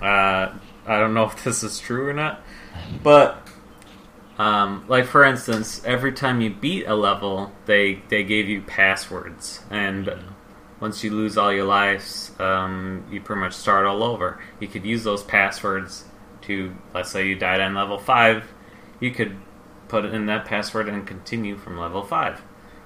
[0.00, 0.54] Uh,
[0.86, 2.42] I don't know if this is true or not,
[3.02, 3.46] but
[4.38, 9.60] um, like for instance, every time you beat a level, they they gave you passwords,
[9.70, 10.10] and
[10.80, 14.40] once you lose all your lives, um, you pretty much start all over.
[14.58, 16.04] You could use those passwords
[16.50, 18.44] to, let's say you died on level five,
[18.98, 19.36] you could
[19.88, 22.42] put in that password and continue from level five.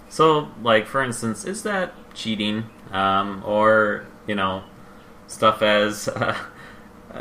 [0.08, 4.64] So, like for instance, is that cheating, um, or you know,
[5.26, 6.36] stuff as uh,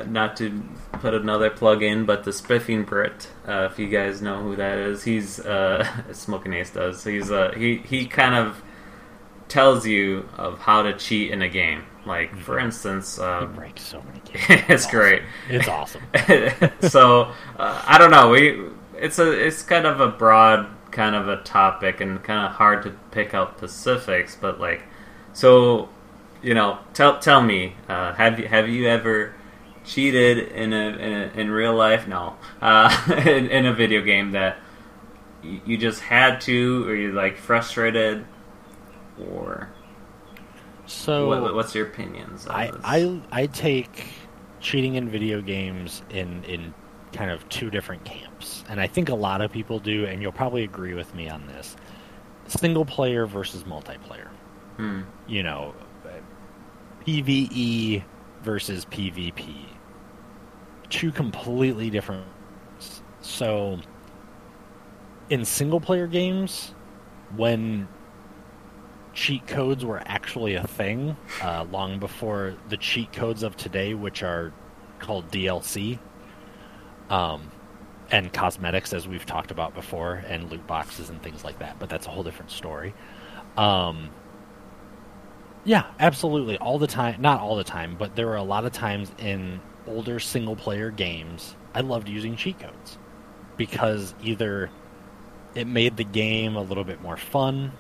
[0.08, 4.41] not to put another plug in, but the Spiffing Brit, uh, if you guys know
[4.41, 7.03] who that is, he's uh, Smoking Ace does.
[7.03, 8.62] He's uh, he he kind of
[9.47, 11.84] tells you of how to cheat in a game.
[12.06, 14.19] Like for instance, He um, breaks so many
[14.69, 14.91] it's awesome.
[14.91, 15.21] great.
[15.49, 16.03] It's awesome.
[16.89, 18.29] so uh, I don't know.
[18.29, 22.53] We it's a it's kind of a broad kind of a topic and kind of
[22.53, 24.37] hard to pick out specifics.
[24.39, 24.83] But like,
[25.33, 25.89] so
[26.41, 29.33] you know, tell tell me, uh, have you have you ever
[29.83, 32.07] cheated in a in, a, in real life?
[32.07, 34.57] No, uh, in, in a video game that
[35.43, 38.25] you, you just had to, or you're like frustrated,
[39.19, 39.69] or
[40.85, 42.47] So what, what's your opinions?
[42.47, 42.81] On I, this?
[42.83, 44.05] I I take
[44.63, 46.73] cheating in video games in in
[47.12, 50.32] kind of two different camps, and I think a lot of people do, and you'll
[50.32, 51.76] probably agree with me on this:
[52.47, 54.30] single player versus multiplayer.
[54.78, 55.02] Hmm.
[55.28, 55.76] You know,
[57.06, 58.04] PVE
[58.41, 59.65] versus PvP.
[60.89, 62.26] Two completely different.
[63.21, 63.80] So,
[65.30, 66.73] in single player games,
[67.36, 67.88] when
[69.13, 74.23] cheat codes were actually a thing, uh, long before the cheat codes of today, which
[74.23, 74.54] are
[74.99, 75.99] called DLC,
[77.10, 77.52] um,
[78.12, 81.78] and cosmetics, as we've talked about before, and loot boxes and things like that.
[81.80, 82.93] But that's a whole different story.
[83.58, 84.10] Um,
[85.63, 86.58] yeah, absolutely.
[86.58, 87.21] All the time.
[87.21, 90.89] Not all the time, but there were a lot of times in older single player
[90.89, 92.97] games I loved using cheat codes
[93.58, 94.69] because either
[95.56, 97.71] it made the game a little bit more fun,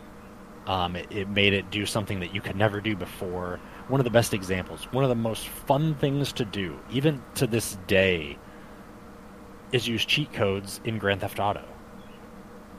[0.65, 3.59] um, it, it made it do something that you could never do before.
[3.87, 7.47] One of the best examples, one of the most fun things to do, even to
[7.47, 8.37] this day,
[9.71, 11.65] is use cheat codes in Grand Theft Auto.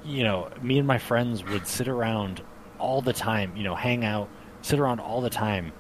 [0.05, 2.42] You know, me and my friends would sit around
[2.79, 4.29] all the time, you know, hang out,
[4.62, 5.73] sit around all the time,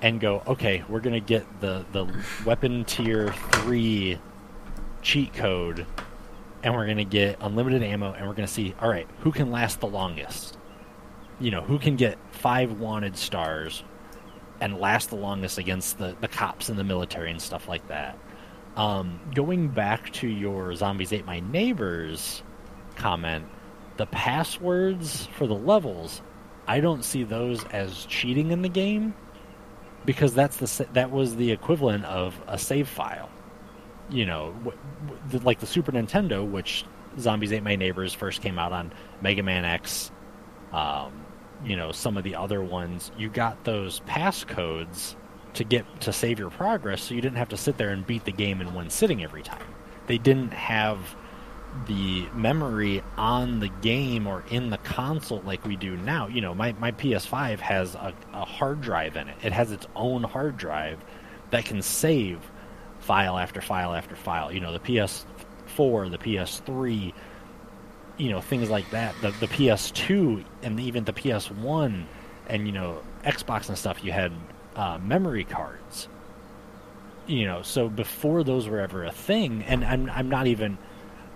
[0.00, 2.06] and go, okay, we're gonna get the the
[2.44, 4.18] weapon tier three
[5.00, 5.86] cheat code,
[6.62, 9.80] and we're gonna get unlimited ammo, and we're gonna see, all right, who can last
[9.80, 10.58] the longest?
[11.42, 13.82] You know, who can get five wanted stars
[14.60, 18.16] and last the longest against the the cops and the military and stuff like that.
[18.76, 22.42] Um, going back to your zombies ate my neighbors
[22.94, 23.44] comment,
[23.96, 26.22] the passwords for the levels,
[26.66, 29.14] I don't see those as cheating in the game
[30.04, 33.28] because that's the that was the equivalent of a save file.
[34.10, 34.54] You know,
[35.42, 36.84] like the Super Nintendo, which
[37.18, 40.10] Zombies Ate My Neighbors first came out on Mega Man X.
[40.72, 41.21] Um,
[41.64, 45.14] you know, some of the other ones, you got those passcodes
[45.54, 48.24] to get to save your progress, so you didn't have to sit there and beat
[48.24, 49.66] the game in one sitting every time.
[50.06, 50.98] They didn't have
[51.86, 56.26] the memory on the game or in the console like we do now.
[56.26, 59.36] You know, my, my PS5 has a, a hard drive in it.
[59.42, 60.98] It has its own hard drive
[61.50, 62.40] that can save
[63.00, 64.52] file after file after file.
[64.52, 67.12] You know, the PS4, the PS3,
[68.16, 69.14] you know, things like that.
[69.20, 72.04] The the PS2 and even the PS1
[72.46, 74.32] and you know, Xbox and stuff, you had
[74.76, 76.08] uh, memory cards.
[77.26, 80.76] You know, so before those were ever a thing, and I'm I'm not even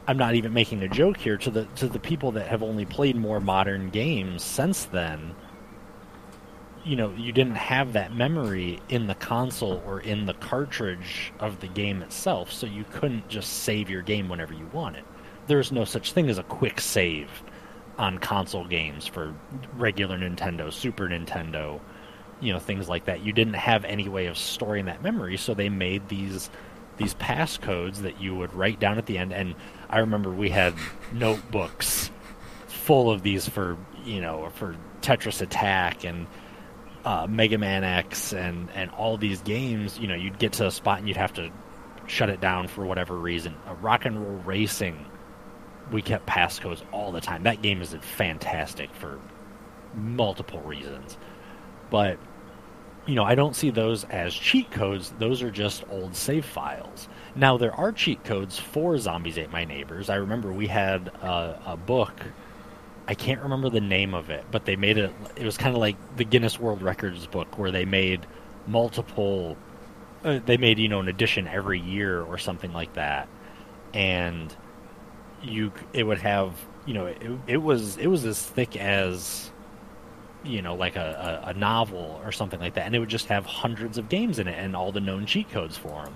[0.09, 2.85] I'm not even making a joke here to the to the people that have only
[2.85, 5.35] played more modern games since then.
[6.85, 11.61] You know, you didn't have that memory in the console or in the cartridge of
[11.61, 15.03] the game itself, so you couldn't just save your game whenever you wanted.
[15.47, 17.31] There's no such thing as a quick save
[17.99, 19.35] on console games for
[19.77, 21.81] regular Nintendo, Super Nintendo,
[22.41, 23.25] you know, things like that.
[23.25, 26.51] You didn't have any way of storing that memory, so they made these
[26.99, 29.55] these passcodes that you would write down at the end and
[29.91, 30.73] I remember we had
[31.13, 32.11] notebooks
[32.69, 36.27] full of these for you know for Tetris Attack and
[37.05, 39.99] uh, Mega Man X and and all these games.
[39.99, 41.51] You know, you'd get to a spot and you'd have to
[42.07, 43.55] shut it down for whatever reason.
[43.69, 45.07] Uh, Rock and Roll Racing,
[45.91, 47.45] we kept passcodes all the time.
[47.45, 49.19] That game is fantastic for
[49.95, 51.17] multiple reasons,
[51.91, 52.19] but
[53.07, 55.15] you know, I don't see those as cheat codes.
[55.19, 57.09] Those are just old save files.
[57.37, 60.11] Now, there are cheat codes for Zombies Ate My Neighbors.
[60.11, 62.13] I remember we had a, a book.
[63.07, 65.13] I can't remember the name of it, but they made it.
[65.37, 68.27] It was kind of like the Guinness World Records book, where they made
[68.67, 69.57] multiple.
[70.25, 73.29] Uh, they made you know an edition every year or something like that,
[73.95, 74.55] and
[75.47, 76.55] you it would have
[76.85, 79.51] you know it, it was it was as thick as
[80.47, 83.27] you know, like a, a, a, novel or something like that, and it would just
[83.27, 86.15] have hundreds of games in it and all the known cheat codes for them.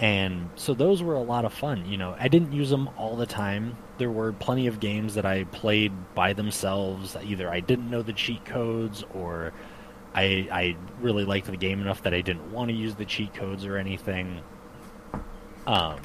[0.00, 1.86] And so those were a lot of fun.
[1.86, 3.76] You know, I didn't use them all the time.
[3.98, 7.16] There were plenty of games that I played by themselves.
[7.16, 9.52] Either I didn't know the cheat codes, or
[10.14, 13.34] I I really liked the game enough that I didn't want to use the cheat
[13.34, 14.40] codes or anything.
[15.66, 16.00] Um.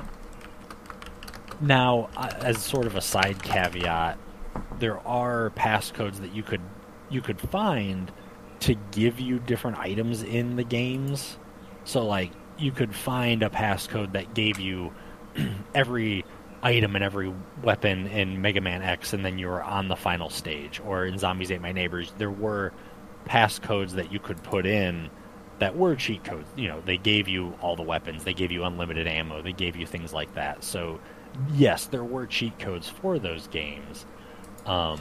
[1.63, 4.17] Now, uh, as sort of a side caveat,
[4.79, 6.59] there are passcodes that you could
[7.09, 8.11] you could find
[8.59, 11.37] to give you different items in the games.
[11.85, 14.91] So like you could find a passcode that gave you
[15.73, 16.25] every
[16.61, 20.29] item and every weapon in Mega Man X and then you were on the final
[20.29, 20.81] stage.
[20.85, 22.73] Or in Zombies Ate My Neighbors, there were
[23.25, 25.09] passcodes that you could put in
[25.59, 26.49] that were cheat codes.
[26.57, 29.77] You know, they gave you all the weapons, they gave you unlimited ammo, they gave
[29.77, 30.61] you things like that.
[30.61, 30.99] So
[31.53, 34.05] yes, there were cheat codes for those games.
[34.65, 34.99] Um,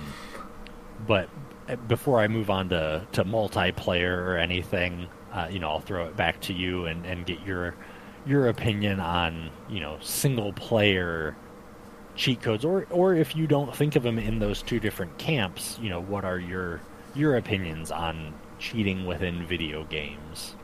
[1.06, 1.28] but
[1.68, 6.06] uh, before I move on to, to multiplayer or anything, uh, you know, I'll throw
[6.06, 7.74] it back to you and, and get your
[8.24, 11.36] your opinion on you know single player
[12.14, 15.78] cheat codes, or or if you don't think of them in those two different camps,
[15.80, 16.80] you know, what are your
[17.14, 20.54] your opinions on cheating within video games?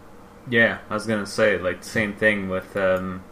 [0.50, 2.76] Yeah, I was gonna say like same thing with.
[2.76, 3.24] Um,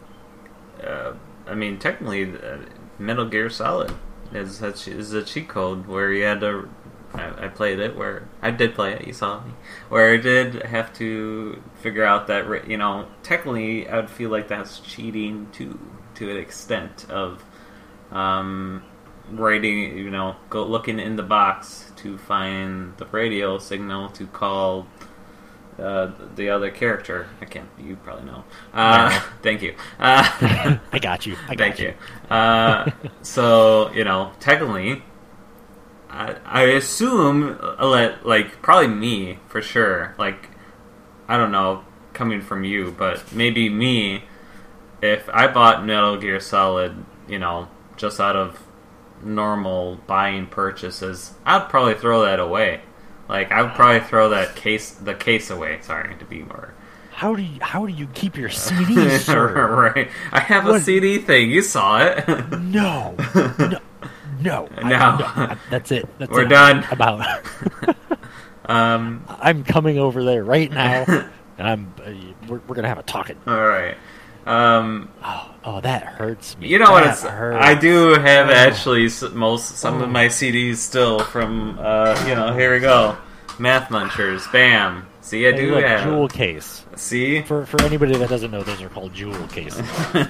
[0.83, 1.13] uh,
[1.47, 2.57] I mean, technically, uh,
[2.99, 3.93] Metal Gear Solid
[4.33, 6.69] is a, is a cheat code where you had to.
[7.13, 9.07] I, I played it where I did play it.
[9.07, 9.51] You saw me
[9.89, 14.49] where I did have to figure out that you know technically I would feel like
[14.49, 15.79] that's cheating to
[16.15, 17.43] to an extent of
[18.11, 18.83] um,
[19.31, 19.97] writing.
[19.97, 24.87] You know, go looking in the box to find the radio signal to call
[25.79, 27.27] uh, the other character.
[27.41, 27.69] I can't.
[27.79, 28.43] You probably know.
[28.73, 29.75] Uh, thank you.
[29.99, 30.27] Uh,
[30.91, 31.35] I got you.
[31.47, 31.93] I got thank you.
[32.29, 35.03] Uh, so you know, technically,
[36.09, 40.15] I, I assume uh, let like probably me for sure.
[40.17, 40.49] Like,
[41.27, 44.23] I don't know, coming from you, but maybe me.
[44.99, 48.63] If I bought Metal Gear Solid, you know, just out of
[49.23, 52.81] normal buying purchases, I'd probably throw that away.
[53.29, 55.79] Like I would probably throw that case, the case away.
[55.81, 56.73] Sorry to be more
[57.11, 59.67] How do you how do you keep your CDs, sir?
[59.93, 60.09] right.
[60.31, 61.49] I have a CD thing.
[61.51, 62.27] You saw it.
[62.59, 63.79] No, no,
[64.39, 64.69] no.
[64.77, 64.97] I- No.
[64.99, 66.07] I- that's it.
[66.19, 66.49] That's We're it.
[66.49, 66.85] done.
[66.91, 67.41] About.
[68.65, 69.25] um.
[69.27, 71.05] I'm coming over there right now,
[71.57, 71.93] and I'm.
[72.03, 72.11] Uh,
[72.47, 73.37] we're, we're gonna have a talking.
[73.47, 73.97] All right.
[74.47, 75.09] Um.
[75.23, 76.67] Oh, oh, that hurts me.
[76.67, 77.05] You know what?
[77.07, 77.57] It's, hurts.
[77.63, 78.53] I do have Oh.
[78.53, 80.05] actually most some Oh.
[80.05, 81.77] of my CDs still from.
[81.79, 82.15] Uh.
[82.27, 82.53] You know.
[82.53, 83.17] Here we go.
[83.59, 84.49] Math Munchers.
[84.51, 85.05] Bam.
[85.21, 86.03] See, I Hey, do look, have.
[86.03, 86.85] jewel case.
[86.95, 87.41] See.
[87.41, 89.85] For for anybody that doesn't know, those are called jewel cases.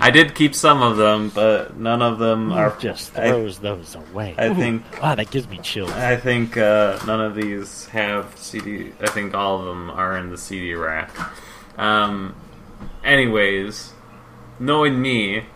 [0.00, 2.74] I did keep some of them, but none of them are.
[2.78, 4.34] just I- throws those away.
[4.38, 5.90] I think- Wow, that gives me chills.
[5.92, 8.92] I think uh, none of these have CD.
[9.00, 11.10] I think all of them are in the CD rack.
[11.76, 12.34] Um,
[13.04, 13.92] anyways,
[14.58, 15.46] knowing me,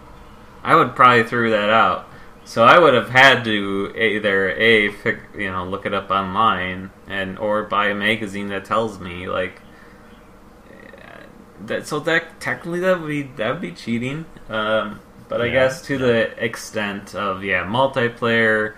[0.62, 2.06] I would probably throw that out.
[2.44, 6.90] So I would have had to either a fig, you know look it up online
[7.08, 9.62] and or buy a magazine that tells me like
[11.66, 11.86] that.
[11.86, 14.26] So that technically that would be that would be cheating.
[14.48, 18.74] Um, but I Yeah, guess to the extent of yeah multiplayer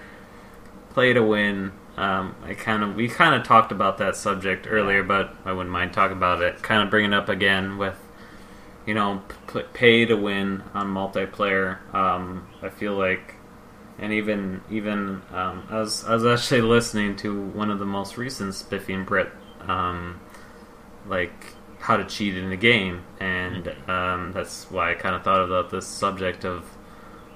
[0.91, 1.73] play to win.
[1.97, 5.73] Um, I kind of we kind of talked about that subject earlier, but I wouldn't
[5.73, 6.63] mind talking about it.
[6.63, 7.99] Kind of bringing it up again with
[8.87, 11.79] you know p- pay to win on multiplayer.
[11.95, 13.37] Um, I feel like,
[13.99, 18.17] and even even um, I was I was actually listening to one of the most
[18.17, 20.21] recent Spiffing Brit, um,
[21.07, 25.43] like how to cheat in the game, and um, that's why I kind of thought
[25.43, 26.65] about this subject of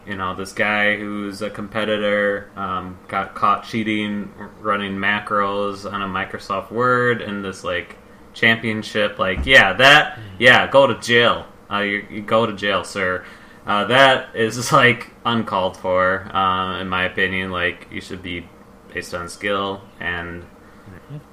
[0.08, 6.06] you know, this guy who's a competitor um, got caught cheating, running macros on a
[6.06, 7.96] Microsoft Word and this like
[8.38, 9.18] championship.
[9.18, 11.46] Like, yeah, that, yeah, go to jail.
[11.70, 13.24] Uh, you, you go to jail, sir.
[13.66, 17.50] Uh, that is like uncalled for, um, in my opinion.
[17.50, 18.46] Like, you should be
[18.92, 20.44] based on skill and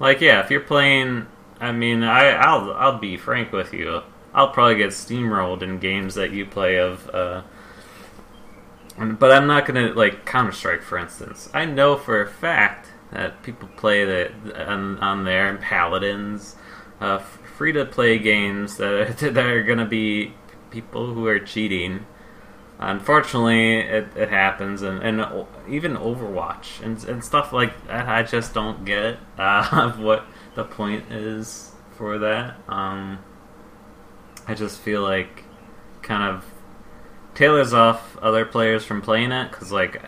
[0.00, 1.26] like, yeah, if you're playing,
[1.60, 4.02] I mean, I, I'll I'll be frank with you.
[4.34, 7.08] I'll probably get steamrolled in games that you play of.
[7.10, 7.42] Uh,
[8.98, 11.50] But I'm not gonna like Counter Strike, for instance.
[11.52, 14.32] I know for a fact that people play that
[14.68, 16.56] on, on there and Paladins,
[17.00, 20.34] uh, free to play games that that are gonna be
[20.70, 22.06] people who are cheating.
[22.78, 28.06] Unfortunately, it, it happens, and, and even Overwatch and, and stuff like that.
[28.06, 32.56] I just don't get uh, what the point is for that.
[32.68, 33.18] Um,
[34.46, 35.44] I just feel like
[36.02, 36.44] kind of
[37.34, 40.00] tailors off other players from playing it because like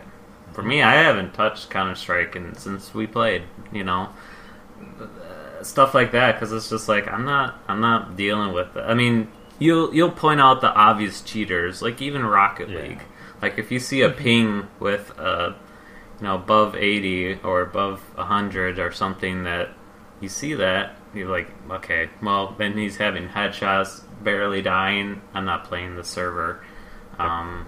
[0.53, 4.09] for me i haven't touched counter-strike and since we played you know
[5.63, 8.81] stuff like that because it's just like i'm not i'm not dealing with it.
[8.81, 12.81] I mean you'll you'll point out the obvious cheaters like even rocket Yeah.
[12.81, 13.03] league.
[13.43, 15.53] Like if you see a ping with uh
[16.21, 19.71] you know above 80 or above 100 or something that
[20.21, 25.21] you see that you're like okay well then he's having headshots barely dying.
[25.35, 26.61] I'm not playing the server.
[27.19, 27.67] Um,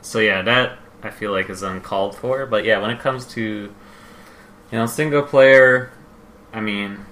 [0.00, 2.46] so yeah, that I feel like is uncalled for.
[2.46, 3.72] But yeah, when it comes to you
[4.72, 5.90] know single player,
[6.52, 7.04] I mean,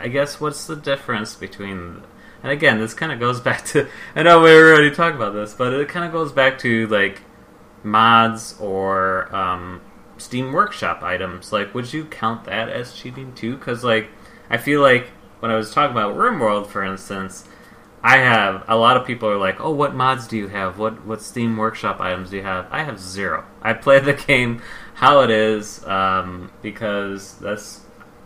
[0.00, 2.02] I guess what's the difference between?
[2.42, 5.54] And again, this kind of goes back to I know we already talked about this,
[5.54, 7.22] but it kind of goes back to like
[7.82, 9.80] mods or um,
[10.16, 11.52] Steam Workshop items.
[11.52, 13.56] Like, would you count that as cheating too?
[13.56, 14.08] Because like
[14.50, 15.08] I feel like
[15.40, 17.44] when I was talking about RimWorld, for instance,
[18.02, 20.78] I have a lot of people are like, "Oh, what mods do you have?
[20.78, 23.44] What what Steam Workshop items do you have?" I have zero.
[23.62, 24.62] I play the game
[24.94, 27.80] how it is um, because that's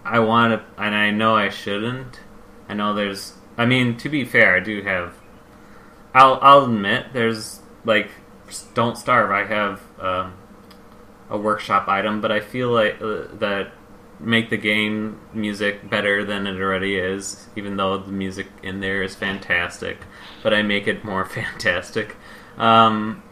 [0.05, 2.21] I want to, and I know I shouldn't.
[2.69, 3.35] I know there's.
[3.57, 5.15] I mean, to be fair, I do have.
[6.15, 8.11] I'll I'll admit there's like,
[8.75, 9.31] don't starve.
[9.31, 10.35] I have um,
[11.31, 13.73] a workshop item, but I feel like uh, that
[14.19, 19.03] make the game music better than it already is, even though the music in there
[19.03, 19.99] is fantastic.
[20.43, 22.17] But I make it more fantastic.
[22.57, 23.23] Um,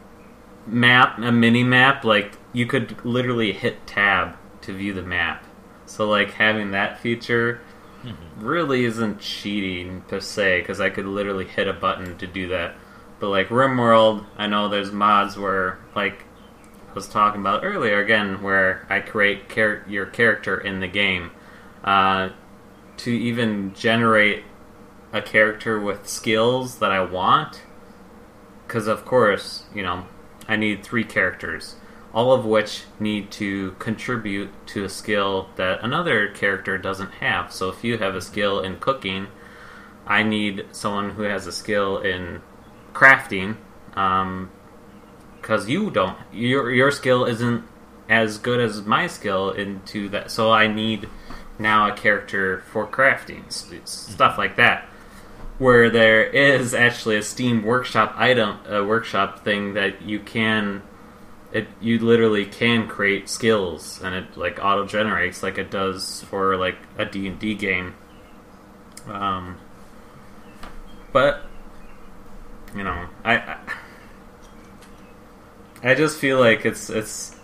[0.66, 5.44] map, a mini map, like you could literally hit tab to view the map.
[5.90, 7.60] So like having that feature
[8.04, 8.46] mm-hmm.
[8.46, 12.76] really isn't cheating per se, because I could literally hit a button to do that.
[13.18, 16.24] But like RimWorld, I know there's mods where like
[16.88, 21.32] I was talking about earlier again, where I create char- your character in the game.
[21.82, 22.30] Uh,
[22.98, 24.44] to even generate
[25.12, 27.62] a character with skills that I want,
[28.64, 30.06] because of course, you know,
[30.46, 31.74] I need three characters,
[32.12, 37.52] all of which need to contribute to a skill that another character doesn't have.
[37.52, 39.28] So if you have a skill in cooking,
[40.06, 42.42] I need someone who has a skill in
[42.92, 43.56] crafting.
[43.94, 44.50] Um,
[45.40, 47.64] because you don't your your skill isn't
[48.08, 50.30] as good as my skill into that.
[50.30, 51.08] So I need
[51.58, 54.84] now a character for crafting stuff like that.
[55.58, 60.82] Where there is actually a Steam Workshop item, a workshop thing that you can,
[61.52, 66.56] it you literally can create skills and it like auto generates like it does for
[66.56, 67.94] like a D and D game.
[69.06, 69.58] Um,
[71.12, 71.44] but
[72.74, 73.58] you know, I, I
[75.82, 77.36] I just feel like it's it's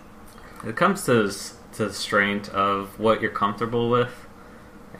[0.64, 1.32] it comes to
[1.74, 4.26] to the strength of what you're comfortable with,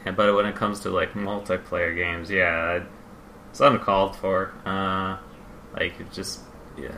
[0.05, 2.85] but when it comes to like multiplayer games, yeah,
[3.51, 4.53] it's uncalled for.
[4.65, 5.19] Uh,
[5.75, 6.41] like it just
[6.79, 6.97] yeah,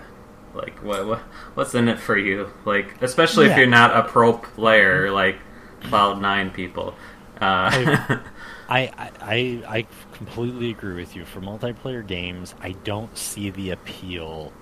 [0.59, 1.18] like what what
[1.54, 2.50] what's in it for you?
[2.64, 3.52] Like especially yeah.
[3.52, 5.38] if you're not a pro player like
[5.84, 6.94] Cloud Nine people.
[7.40, 8.18] Uh,
[8.68, 8.90] I,
[9.20, 11.24] I I completely agree with you.
[11.24, 14.52] For multiplayer games, I don't see the appeal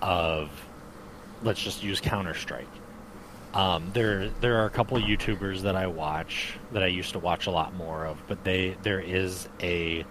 [0.00, 0.50] of
[1.42, 2.68] let's just use Counter Strike.
[3.52, 7.18] Um, there there are a couple of YouTubers that I watch that I used to
[7.18, 10.04] watch a lot more of, but they there is a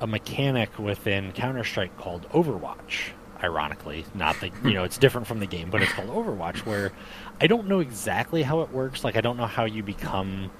[0.00, 3.12] a mechanic within Counter Strike called Overwatch.
[3.42, 6.64] Ironically, not that you know it's different from the game, but it's called Overwatch.
[6.64, 6.92] Where
[7.40, 9.04] I don't know exactly how it works.
[9.04, 10.50] Like I don't know how you become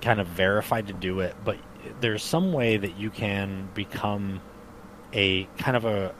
[0.00, 1.56] kind of verified to do it, but
[2.00, 4.40] there's some way that you can become
[5.12, 6.14] a kind of a,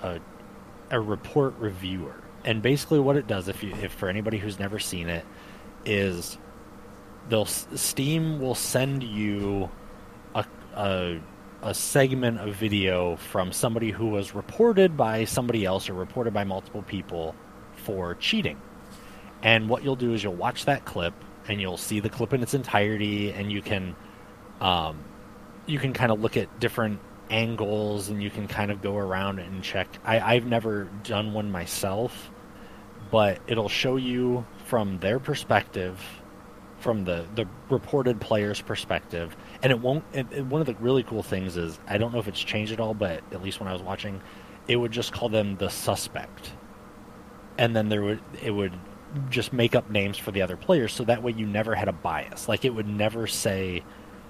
[0.91, 4.59] a, a report reviewer and basically what it does, if you, if for anybody who's
[4.59, 5.25] never seen it,
[5.85, 6.39] is
[7.29, 9.71] they'll Steam will send you
[10.35, 10.45] a,
[10.75, 11.21] a
[11.63, 16.45] a segment of video from somebody who was reported by somebody else or reported by
[16.45, 17.35] multiple people
[17.75, 18.61] for cheating.
[19.43, 21.15] And what you'll do is you'll watch that clip
[21.49, 23.97] and you'll see the clip in its entirety and you can
[24.61, 24.99] um,
[25.67, 27.01] you can kind of look at different
[27.31, 29.89] angles and you can kind of go around and check.
[30.05, 32.31] I, I've never done one myself,
[33.11, 36.03] but it'll show you from their perspective,
[36.81, 40.05] from the, the reported player's perspective, and it won't.
[40.13, 42.73] It, it, one of the really cool things is I don't know if it's changed
[42.73, 44.21] at all, but at least when I was watching,
[44.67, 46.53] it would just call them the suspect,
[47.57, 48.75] and then there would it would
[49.31, 51.93] just make up names for the other players, so that way you never had a
[51.93, 52.49] bias.
[52.49, 53.83] Like it would never say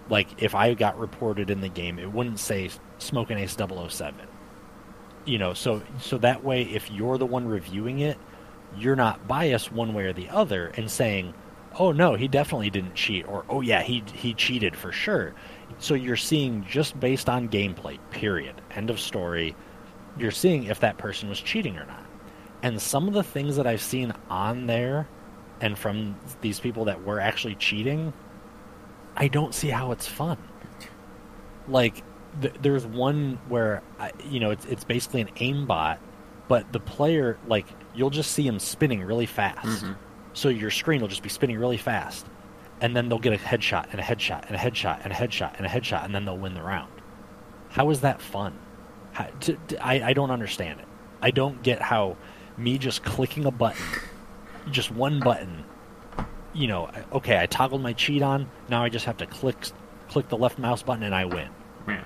[0.09, 4.15] like if I got reported in the game, it wouldn't say Smokinace007.
[5.25, 8.19] You know, so so that way if you're the one reviewing it,
[8.77, 11.35] you're not biased one way or the other and saying,
[11.79, 15.35] "Oh no, he definitely didn't cheat," or "Oh yeah, he he cheated for sure."
[15.79, 17.99] So you're seeing just based on gameplay.
[18.11, 18.61] Period.
[18.73, 19.55] End of story.
[20.19, 22.05] You're seeing if that person was cheating or not.
[22.63, 25.07] And some of the things that I've seen on there
[25.61, 28.13] and from these people that were actually cheating
[29.19, 30.39] I don't see how it's fun.
[31.67, 32.03] Like,
[32.41, 35.99] th- there's one where, I, you know, it's, it's basically an aimbot,
[36.47, 39.85] but the player, like, you'll just see him spinning really fast.
[39.85, 39.93] Mm-hmm.
[40.39, 42.25] So your screen will just be spinning really fast.
[42.81, 45.57] And then they'll get a headshot and a headshot and a headshot and a headshot
[45.57, 46.93] and a headshot, and then they'll win the round.
[47.71, 48.57] How is that fun?
[49.15, 50.87] How, to, to, I, I don't understand it.
[51.21, 52.17] I don't get how
[52.57, 53.83] me just clicking a button,
[54.71, 55.65] just one button,
[56.53, 58.49] you know, okay, I toggled my cheat on.
[58.69, 59.57] Now I just have to click
[60.09, 61.49] click the left mouse button and I win.
[61.89, 62.05] Yeah.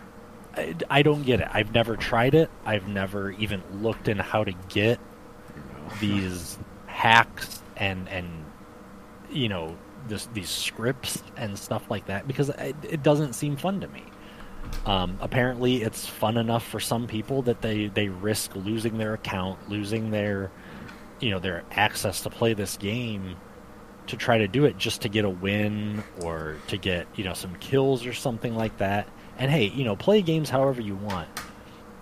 [0.57, 1.49] I, I don't get it.
[1.53, 2.49] I've never tried it.
[2.65, 4.99] I've never even looked in how to get
[6.01, 8.29] these hacks and and
[9.31, 9.77] you know
[10.07, 14.05] this these scripts and stuff like that because it, it doesn't seem fun to me.
[14.87, 19.69] Um, apparently, it's fun enough for some people that they, they risk losing their account,
[19.69, 20.51] losing their
[21.21, 23.37] you know their access to play this game
[24.07, 27.35] to try to do it just to get a win or to get you know
[27.35, 29.09] some kills or something like that.
[29.39, 31.29] And hey, you know, play games however you want.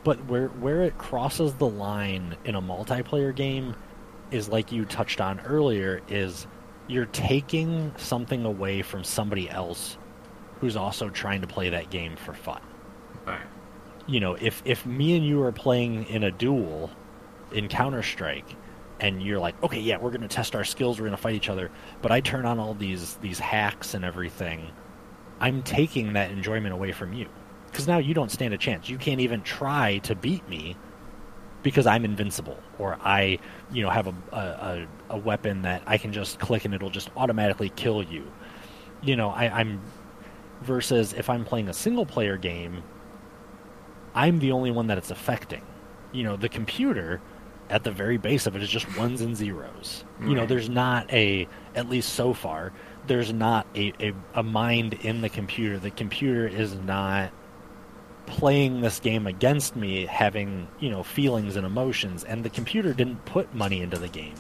[0.05, 3.75] But where where it crosses the line in a multiplayer game
[4.31, 6.47] is like you touched on earlier is
[6.89, 9.97] you're taking something away from somebody else
[10.61, 12.61] who's also trying to play that game for fun.
[13.27, 13.41] Right.
[14.07, 16.91] You know, if if me and you are playing in a duel
[17.53, 18.57] in Counter Strike
[18.99, 21.35] and you're like, okay, yeah, we're going to test our skills, we're going to fight
[21.35, 21.71] each other,
[22.03, 24.71] but I turn on all these these hacks and everything,
[25.39, 27.29] I'm taking that enjoyment away from you
[27.67, 28.89] because now you don't stand a chance.
[28.89, 30.77] You can't even try to beat me
[31.63, 33.39] because I'm invincible or I,
[33.73, 37.11] you know, have a, a, a weapon that I can just click and it'll just
[37.17, 38.31] automatically kill you.
[39.03, 39.81] You know, I, I'm
[40.63, 42.83] versus if I'm playing a single player game,
[44.15, 45.63] I'm the only one that it's affecting.
[46.13, 47.21] You know, the computer
[47.69, 50.05] at the very base of it is just ones and zeros.
[50.21, 52.73] You know, there's not a at least so far,
[53.07, 55.79] there's not a, a, a mind in the computer.
[55.79, 57.33] The computer is not
[58.31, 63.25] playing this game against me having, you know, feelings and emotions and the computer didn't
[63.25, 64.35] put money into the game.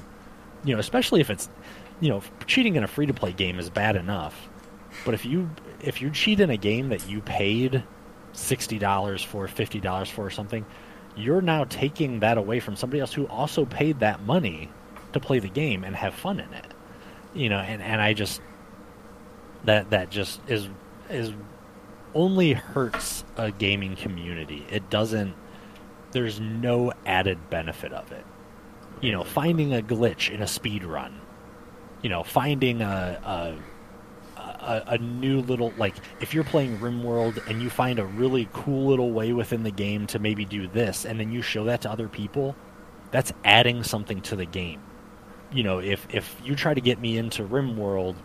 [0.65, 1.49] You know, especially if it's
[2.01, 4.49] you know, cheating in a free to play game is bad enough.
[5.05, 7.85] But if you if you cheat in a game that you paid
[8.33, 10.65] sixty dollars for, fifty dollars for, or something,
[11.17, 14.71] you're now taking that away from somebody else who also paid that money
[15.13, 16.67] to play the game and have fun in it.
[17.35, 18.41] You know, and, and I just
[19.65, 20.69] that that just is
[21.09, 21.33] is
[22.15, 24.67] only hurts a gaming community.
[24.71, 25.35] It doesn't
[26.13, 28.25] there's no added benefit of it.
[29.01, 31.21] You know, finding a glitch in a speed run.
[32.03, 33.59] You know, finding a, a
[34.41, 38.89] a, a new little like if you're playing RimWorld and you find a really cool
[38.89, 41.91] little way within the game to maybe do this and then you show that to
[41.91, 42.55] other people,
[43.11, 44.81] that's adding something to the game.
[45.53, 48.17] You know, if if you try to get me into RimWorld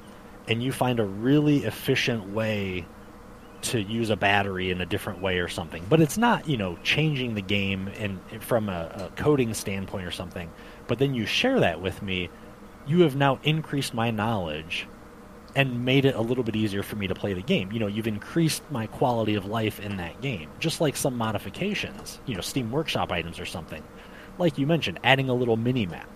[0.47, 2.85] and you find a really efficient way
[3.63, 6.77] to use a battery in a different way or something, but it's not, you know,
[6.83, 10.51] changing the game and from a, a coding standpoint or something,
[10.87, 12.29] but then you share that with me,
[12.87, 14.87] you have now increased my knowledge
[15.55, 17.71] and made it a little bit easier for me to play the game.
[17.71, 22.19] You know, you've increased my quality of life in that game, just like some modifications,
[22.25, 23.81] you know, Steam Workshop items or something.
[24.37, 26.09] Like you mentioned, adding a little mini map.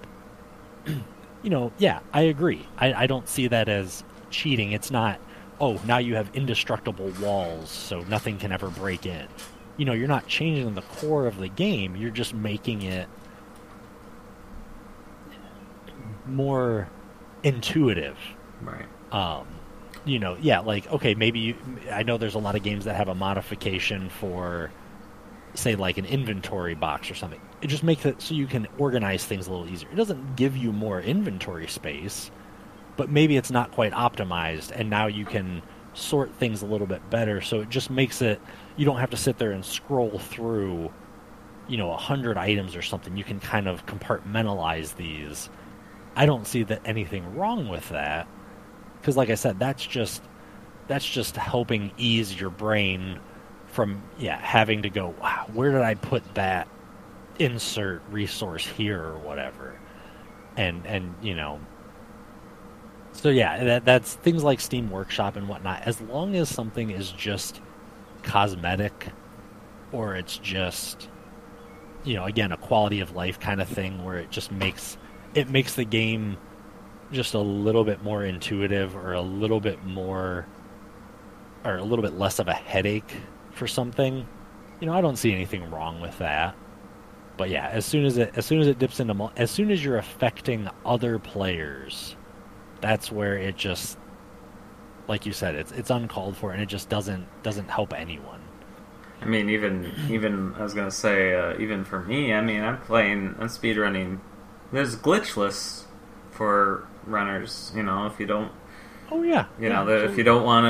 [0.86, 2.68] you know, yeah, I agree.
[2.78, 4.74] I, I don't see that as cheating.
[4.74, 5.22] It's not,
[5.62, 9.28] oh, now you have indestructible walls, so nothing can ever break in.
[9.78, 13.08] You know, you're not changing the core of the game, you're just making it
[16.26, 16.88] more
[17.44, 18.18] intuitive
[18.62, 18.86] Right.
[19.12, 19.48] um,
[20.06, 21.56] you know, yeah, like okay, maybe you,
[21.92, 24.72] I know there's a lot of games that have a modification for,
[25.54, 27.42] say, like an inventory box or something.
[27.62, 29.90] It just makes it so you can organize things a little easier.
[29.92, 32.32] It doesn't give you more inventory space,
[33.00, 37.10] but maybe it's not quite optimized, and now you can sort things a little bit
[37.10, 37.40] better.
[37.40, 38.42] So it just makes it
[38.76, 40.92] you don't have to sit there and scroll through,
[41.70, 43.16] you know, a hundred items or something.
[43.16, 45.50] You can kind of compartmentalize these.
[46.18, 48.28] I don't see that anything wrong with that
[49.00, 50.22] because like i said that's just
[50.88, 53.20] that's just helping ease your brain
[53.68, 56.68] from yeah having to go wow where did i put that
[57.38, 59.80] insert resource here or whatever
[60.58, 61.60] and and you know
[63.22, 65.84] so yeah that that's things like steam workshop and whatnot.
[65.84, 67.62] As long as something is just
[68.24, 69.08] cosmetic
[69.92, 71.10] or it's just
[72.04, 74.98] you know again a quality of life kind of thing where it just makes
[75.34, 76.38] it makes the game
[77.12, 80.46] just a little bit more intuitive or a little bit more
[81.66, 83.16] or a little bit less of a headache
[83.52, 84.28] for something
[84.80, 86.56] you know i don't see anything wrong with that.
[87.38, 89.84] But yeah as soon as it as soon as it dips into as soon as
[89.84, 92.18] you're affecting other players
[92.82, 93.98] that's where it just
[95.08, 98.40] like you said it's it's uncalled for and it just doesn't doesn't help anyone
[99.22, 102.80] I mean, even even I was gonna say, uh, even for me, I mean, I'm
[102.80, 104.20] playing, I'm speedrunning.
[104.72, 105.84] There's glitchless
[106.32, 107.72] for runners.
[107.76, 108.52] You know, if you don't,
[109.12, 110.66] oh yeah you know, the, if you don't want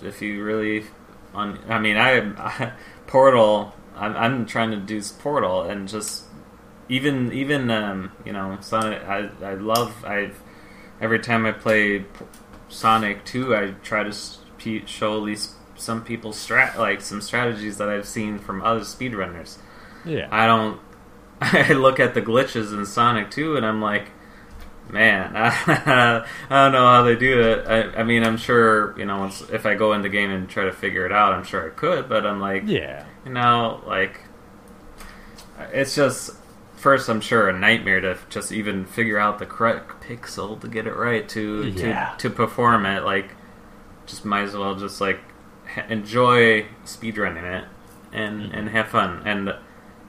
[0.00, 0.84] to, if you really,
[1.32, 1.58] on.
[1.68, 2.72] I mean, I, I
[3.06, 3.74] Portal.
[3.94, 6.24] I'm, I'm trying to do Portal and just
[6.88, 9.02] even even um, you know, Sonic.
[9.04, 10.04] I I love.
[10.04, 10.32] I
[11.02, 12.06] every time I play
[12.70, 14.12] Sonic 2, I try to
[14.86, 19.58] show at least some people's strat like some strategies that I've seen from other speedrunners.
[20.04, 20.80] yeah I don't.
[21.40, 24.10] I look at the glitches in Sonic 2 and I'm like,
[24.90, 27.66] man, I don't know how they do it.
[27.66, 30.48] I, I mean, I'm sure you know once if I go in the game and
[30.48, 32.08] try to figure it out, I'm sure I could.
[32.08, 33.04] But I'm like, Yeah.
[33.26, 34.20] you know, like
[35.72, 36.30] it's just
[36.82, 40.86] first I'm sure a nightmare to just even figure out the correct pixel to get
[40.86, 42.14] it right to Yeah.
[42.18, 43.04] to to perform it.
[43.04, 43.36] Like,
[44.06, 45.20] just might as well just like
[45.88, 47.64] enjoy speedrunning it
[48.12, 48.54] and Mm-hmm.
[48.58, 49.22] and have fun.
[49.24, 49.54] And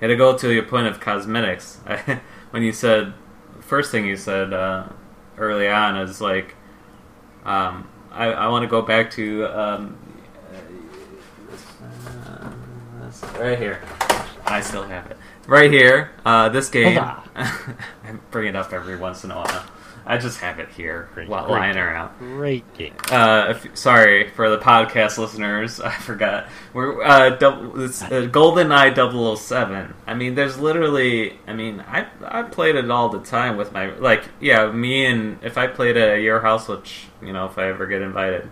[0.02, 1.78] yeah, to go to your point of cosmetics,
[2.52, 3.14] when you said
[3.62, 4.88] first thing you said uh,
[5.38, 6.56] early on is like,
[7.46, 9.96] um, I, I want to go back to um,
[12.26, 12.50] uh,
[13.40, 13.80] right here.
[14.46, 15.18] I still have it
[15.48, 16.12] right here.
[16.26, 16.98] Uh, this game.
[17.36, 17.82] I
[18.32, 19.66] bring it up every once in a while.
[20.06, 22.18] I just have it here Great, while great lying around.
[22.20, 22.94] Great game.
[23.10, 25.80] Uh, if, sorry for the podcast listeners.
[25.82, 26.48] I forgot.
[26.74, 29.94] We're uh, double, it's, uh, GoldenEye 007.
[30.06, 31.39] I mean, there's literally.
[31.48, 34.26] I mean, I I played it all the time with my like.
[34.41, 37.86] Yeah, me and if I played at your house, which you know, if I ever
[37.86, 38.50] get invited.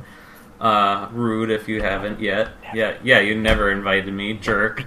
[0.60, 2.52] Uh, rude if you haven't yet.
[2.72, 4.84] Yeah, yeah, you never invited me, jerk.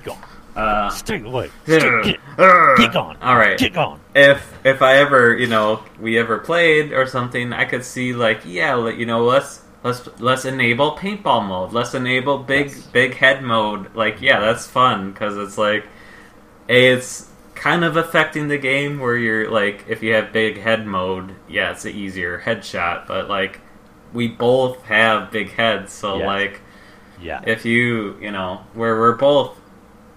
[0.57, 1.51] Uh, Stay away.
[1.65, 2.21] Stay, get,
[2.77, 3.17] get gone.
[3.21, 3.99] All right Get gone.
[4.15, 8.43] if if I ever you know we ever played or something, I could see like
[8.45, 11.73] yeah, you know let's let's let's enable paintball mode.
[11.73, 12.83] Let's enable big Yes.
[12.87, 13.95] big head mode.
[13.97, 15.87] Like yeah, that's fun because it's like
[16.69, 20.87] a it's kind of affecting the game where you're like if you have big head
[20.87, 23.09] mode, yeah, it's an easier headshot.
[23.09, 23.61] But like
[24.13, 26.27] we both have big heads, so Yes.
[26.27, 26.61] like
[27.21, 27.41] Yeah.
[27.45, 29.59] if you you know where we're both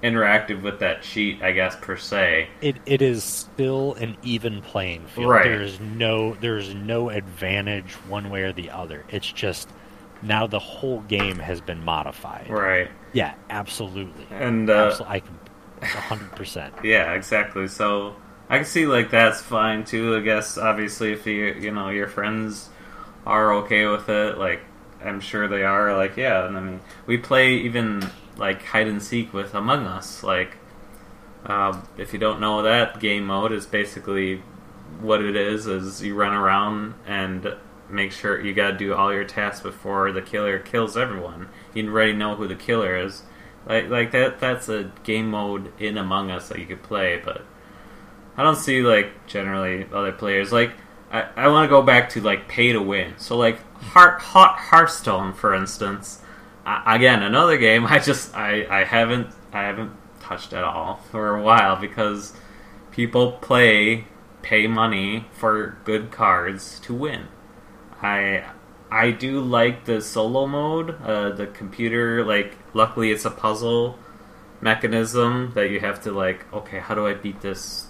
[0.03, 2.49] interactive with that cheat, I guess per se.
[2.61, 5.29] it, it is still an even playing field.
[5.29, 5.43] Right.
[5.43, 9.05] There's no there's no advantage one way or the other.
[9.09, 9.69] It's just
[10.21, 12.47] now the whole game has been modified.
[12.49, 12.89] Right.
[13.13, 14.27] Yeah, absolutely.
[14.31, 15.37] And uh, Absol- I can
[15.81, 16.73] hundred percent.
[16.83, 17.67] Yeah, exactly.
[17.67, 18.15] So
[18.49, 20.15] I can see like that's fine too.
[20.15, 22.69] I guess obviously if you you know your friends
[23.25, 24.61] are okay with it, like
[25.03, 25.95] I'm sure they are.
[25.95, 30.23] Like yeah, and I mean we play even like hide and seek with Among Us.
[30.23, 30.57] Like
[31.45, 34.41] um, if you don't know that game mode is basically
[34.99, 37.55] what it is is you run around and
[37.89, 41.47] make sure you got to do all your tasks before the killer kills everyone.
[41.73, 43.23] You already know who the killer is.
[43.65, 47.45] Like like that that's a game mode in Among Us that you could play, but
[48.35, 50.71] I don't see like generally other players like
[51.11, 53.13] I, I want to go back to like pay to win.
[53.17, 56.21] So like Heart Hot Hearthstone for instance.
[56.65, 61.37] I, again, another game I just I, I haven't I haven't touched at all for
[61.37, 62.33] a while because
[62.91, 64.05] people play
[64.41, 67.27] pay money for good cards to win.
[68.01, 68.43] I
[68.91, 73.97] I do like the solo mode, uh, the computer like luckily it's a puzzle
[74.59, 77.87] mechanism that you have to like okay, how do I beat this?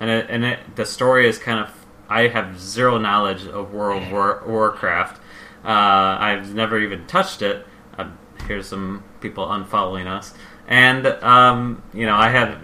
[0.00, 1.70] And it, and it, the story is kind of
[2.12, 5.18] I have zero knowledge of World War, Warcraft.
[5.64, 7.66] Uh, I've never even touched it.
[7.96, 8.10] Uh,
[8.46, 10.34] here's some people unfollowing us,
[10.68, 12.60] and um, you know I have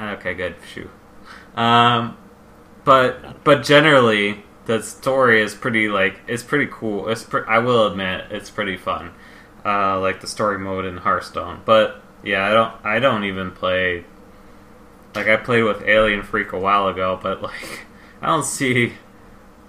[0.00, 0.54] Okay, good.
[0.72, 0.88] Shoo.
[1.54, 2.16] Um,
[2.84, 7.08] but but generally, the story is pretty like it's pretty cool.
[7.08, 9.12] It's pre- I will admit it's pretty fun.
[9.64, 11.60] Uh, like the story mode in Hearthstone.
[11.64, 14.04] But yeah, I don't I don't even play.
[15.14, 17.86] Like I played with Alien Freak a while ago, but like
[18.20, 18.92] I don't see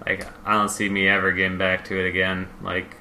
[0.06, 2.48] like I don't see me ever getting back to it again.
[2.62, 2.96] Like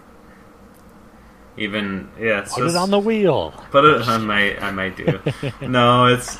[1.58, 3.54] even yeah, it's Put just, it on the wheel.
[3.72, 4.08] Put it.
[4.08, 4.62] I might.
[4.62, 5.20] I might do.
[5.62, 6.38] no, it's.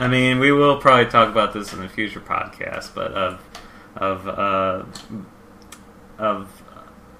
[0.00, 3.42] I mean, we will probably talk about this in a future podcast, but of
[3.96, 4.84] of uh,
[6.18, 6.62] of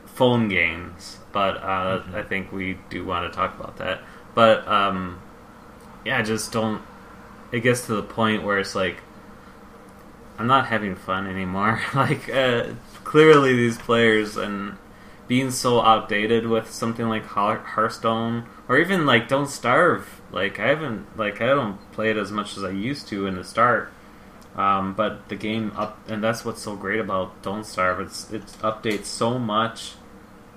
[0.06, 1.18] phone games.
[1.32, 4.00] But uh, I think we do want to talk about that.
[4.34, 5.20] But um,
[6.04, 6.82] yeah, just don't.
[7.50, 8.98] It gets to the point where it's like
[10.38, 11.80] I'm not having fun anymore.
[11.94, 12.68] like uh,
[13.04, 14.76] clearly, these players and
[15.26, 20.20] being so outdated with something like Hearthstone or even like Don't Starve.
[20.32, 23.36] Like I haven't like I don't play it as much as I used to in
[23.36, 23.92] the start.
[24.56, 28.00] Um, but the game up and that's what's so great about Don't Starve.
[28.00, 29.94] It's it updates so much.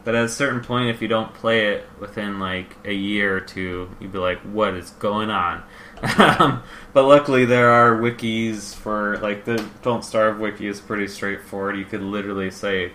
[0.03, 3.41] that at a certain point, if you don't play it within like a year or
[3.41, 5.63] two, you'd be like, "What is going on?"
[6.17, 11.77] um, but luckily, there are wikis for like the Don't Starve wiki is pretty straightforward.
[11.77, 12.91] You could literally say,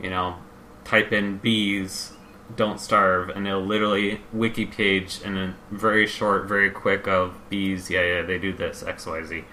[0.00, 0.36] you know,
[0.84, 2.12] type in bees
[2.56, 7.88] don't starve and it'll literally wiki page in a very short very quick of bees
[7.88, 9.44] yeah yeah they do this xyz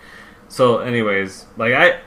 [0.50, 2.00] so anyways like i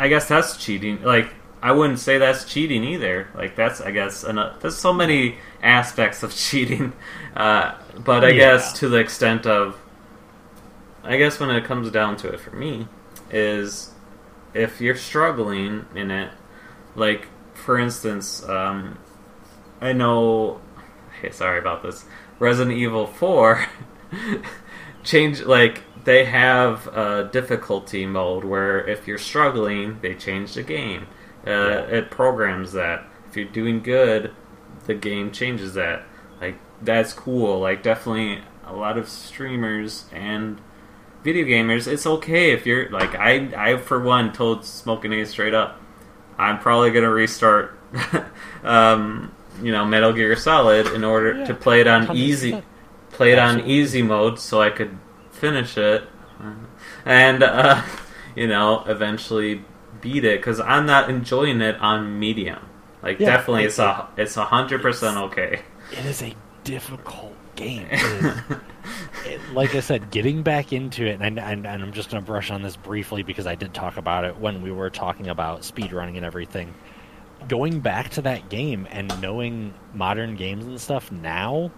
[0.00, 4.24] i guess that's cheating like i wouldn't say that's cheating either like that's i guess
[4.24, 6.92] and there's so many aspects of cheating
[7.36, 8.34] uh, but i Yeah.
[8.34, 9.78] guess to the extent of
[11.04, 12.86] i guess when it comes down to it for me
[13.30, 13.90] is
[14.54, 16.30] if you're struggling in it,
[16.94, 18.98] like for instance, um,
[19.80, 20.60] I know.
[21.20, 22.04] Hey, sorry about this.
[22.38, 23.66] Resident Evil Four
[25.04, 31.06] change like they have a difficulty mode where if you're struggling, they change the game.
[31.46, 31.80] Uh, Yeah.
[31.86, 33.04] It programs that.
[33.28, 34.32] If you're doing good,
[34.86, 36.04] the game changes that.
[36.40, 37.60] Like that's cool.
[37.60, 40.60] Like definitely a lot of streamers and
[41.22, 41.86] video gamers.
[41.86, 43.50] It's okay if you're like I.
[43.56, 45.80] I for one told Smoking A straight up.
[46.38, 47.78] I'm probably gonna restart.
[48.64, 52.62] um, you know, Metal Gear Solid in order Yeah, to play it on easy 100%.
[53.10, 54.96] play it on easy mode so I could
[55.30, 56.04] finish it,
[57.04, 57.82] and uh,
[58.36, 59.62] you know, eventually
[60.00, 62.60] beat it because I'm not enjoying it on medium.
[63.02, 65.60] Like Yeah, definitely, it's it's- a it's a hundred percent okay.
[65.92, 67.86] It is a difficult game.
[69.24, 72.10] It is, it, like I said, getting back into it, and, and, and I'm just
[72.10, 74.90] going to brush on this briefly because I did talk about it when we were
[74.90, 76.74] talking about speedrunning and everything.
[77.48, 81.72] Going back to that game and knowing modern games and stuff now,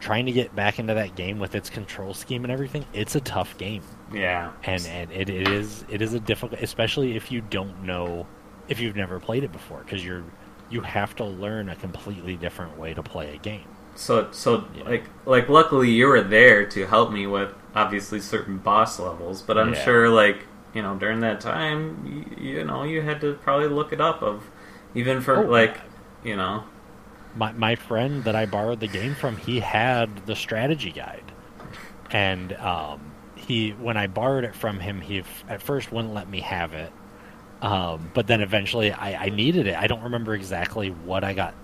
[0.00, 3.20] trying to get back into that game with its control scheme and everything, it's a
[3.20, 3.82] tough game.
[4.12, 8.26] yeah, and and it, it is it is a difficult especially if you don't know
[8.68, 10.24] if you've never played it before because you're
[10.70, 15.04] you have to learn a completely different way to play a game So so like
[15.26, 19.72] like luckily you were there to help me with obviously certain boss levels, but I'm
[19.72, 19.74] Yeah.
[19.74, 22.04] sure like you know during that time
[22.38, 24.50] you, you know you had to probably look it up of
[24.94, 25.80] even for Oh, like
[26.24, 26.64] you know.
[27.34, 31.32] My my friend that I borrowed the game from he had the strategy guide.
[32.10, 36.28] And um he when I borrowed it from him he f- at first wouldn't let
[36.28, 36.94] me have it
[37.62, 39.76] um, but then eventually I, I needed it.
[39.76, 41.54] I don't remember exactly what I got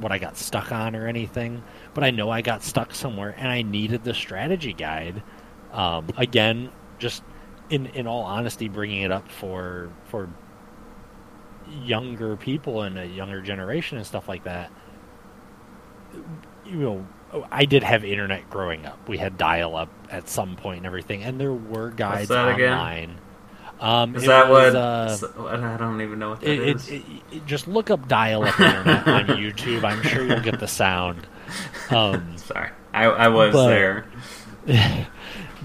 [0.00, 1.62] what I got stuck on or anything,
[1.94, 5.22] but I know I got stuck somewhere and I needed the strategy guide.
[5.72, 7.22] Um, again, just
[7.70, 10.28] in in all honesty, bringing it up for for
[11.84, 14.72] younger people and a younger generation and stuff like that.
[16.66, 17.06] You know,
[17.52, 19.08] I did have internet growing up.
[19.08, 23.04] We had dial up at some point and everything, and there were guides online.
[23.04, 23.18] again?
[23.84, 26.88] Um, is that was, what uh, I don't even know what that it, is.
[26.88, 29.84] it, it- just look up dial-up internet on YouTube.
[29.84, 31.26] I'm sure you'll get the sound.
[31.90, 34.06] Um, Sorry, I, I was But- there.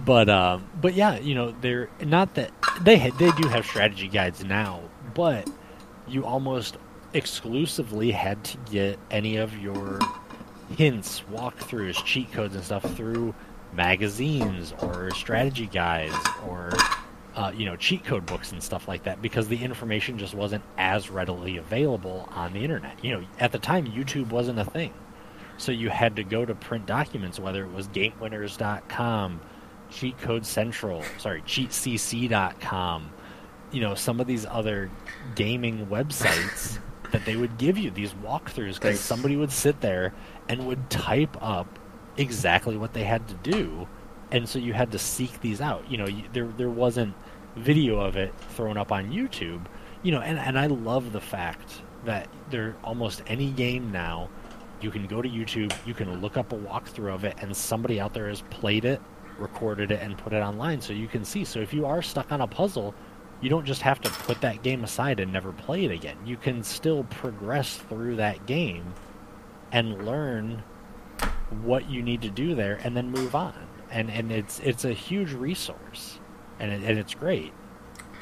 [0.05, 2.51] but um, but yeah, you know, they're not that
[2.81, 4.81] they ha- they do have strategy guides now,
[5.13, 5.49] but
[6.07, 6.75] you almost
[7.13, 9.99] exclusively had to get any of your
[10.75, 13.33] hints, walkthroughs, cheat codes, and stuff through
[13.73, 16.15] magazines or strategy guides
[16.47, 16.71] or
[17.35, 20.63] uh, you know cheat code books and stuff like that because the information just wasn't
[20.77, 23.03] as readily available on the internet.
[23.03, 24.93] You know, at the time, YouTube wasn't a thing.
[25.57, 29.41] So you had to go to print documents, whether it was GameWinners.com,
[29.89, 33.11] Cheat Code Central, sorry, CheatCC.com,
[33.71, 34.89] you know, some of these other
[35.35, 36.79] gaming websites
[37.11, 40.13] that they would give you these walkthroughs because somebody would sit there
[40.47, 41.79] and would type up
[42.17, 43.87] exactly what they had to do,
[44.31, 45.89] and so you had to seek these out.
[45.89, 47.13] You know, you, there there wasn't
[47.55, 49.65] video of it thrown up on YouTube.
[50.03, 54.29] You know, and and I love the fact that there almost any game now
[54.81, 57.99] you can go to YouTube, you can look up a walkthrough of it, and somebody
[57.99, 59.01] out there has played it,
[59.37, 61.43] recorded it, and put it online so you can see.
[61.43, 62.95] So if you are stuck on a puzzle,
[63.41, 66.17] you don't just have to put that game aside and never play it again.
[66.25, 68.93] You can still progress through that game
[69.71, 70.63] and learn
[71.63, 73.68] what you need to do there and then move on.
[73.91, 76.19] And and it's it's a huge resource.
[76.59, 77.53] And it, and it's great.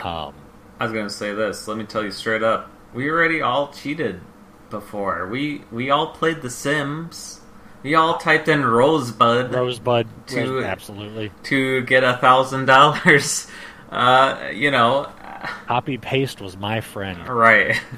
[0.01, 0.33] Um
[0.79, 1.67] I was gonna say this.
[1.67, 2.69] Let me tell you straight up.
[2.93, 4.21] We already all cheated
[4.69, 5.27] before.
[5.27, 7.41] We we all played The Sims.
[7.83, 11.31] We all typed in Rosebud Rosebud To- absolutely.
[11.43, 13.47] to get a thousand dollars.
[13.89, 15.09] Uh, you know,
[15.65, 17.25] Copy paste was my friend.
[17.29, 17.79] right?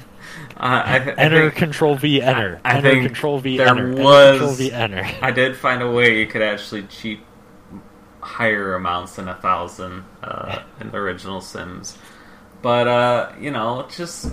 [0.56, 2.60] Uh, I, th- I enter think control V enter.
[2.64, 3.88] I enter think control V there enter.
[3.88, 5.08] enter, control V enter.
[5.20, 7.18] I did find a way you could actually cheat
[8.20, 11.96] higher amounts than a thousand uh, in the original Sims.
[12.62, 14.32] But uh, you know, just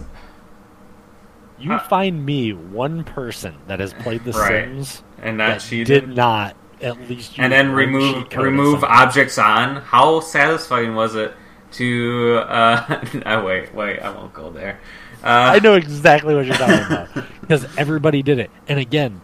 [1.59, 4.65] You Uh, find me one person that has played The Right.
[4.65, 5.87] Sims and that that cheated.
[5.87, 9.77] did not at least and then remove cheat code at remove objects on.
[9.77, 11.33] How satisfying was it
[11.73, 12.43] to?
[12.47, 14.79] Uh, no, wait, wait, I won't go there.
[15.23, 17.09] Uh, I know exactly what you're talking about
[17.41, 18.51] because everybody did it.
[18.67, 19.21] And again,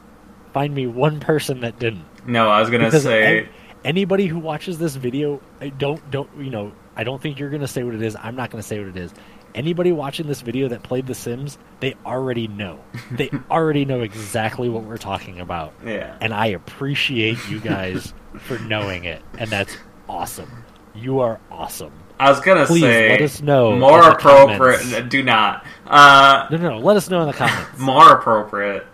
[0.54, 2.06] find me one person that didn't.
[2.26, 3.50] No, I was gonna Because say
[3.86, 6.72] anybody who watches this video, I don't don't you know?
[6.96, 8.16] I don't think you're gonna say what it is.
[8.22, 9.14] I'm not gonna say what it is.
[9.56, 12.80] Anybody watching this video that played The Sims, they already know.
[13.12, 15.74] They already know exactly what we're talking about.
[15.86, 16.16] yeah.
[16.22, 19.78] And I appreciate you guys for knowing it, and that's
[20.10, 20.52] awesome.
[20.96, 21.94] You are awesome.
[22.20, 24.80] I was gonna Please say let us know more appropriate.
[24.82, 25.10] comments.
[25.10, 25.66] Do not.
[25.86, 26.80] Uh, No, no, no.
[26.80, 27.78] Let us know in the comments.
[27.80, 28.86] more appropriate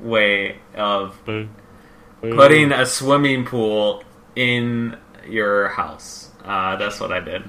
[0.00, 1.48] way of Boo.
[2.22, 2.34] Boo.
[2.34, 4.02] putting a swimming pool
[4.38, 4.96] in
[5.28, 6.30] your house.
[6.44, 7.42] Uh, that's what I did.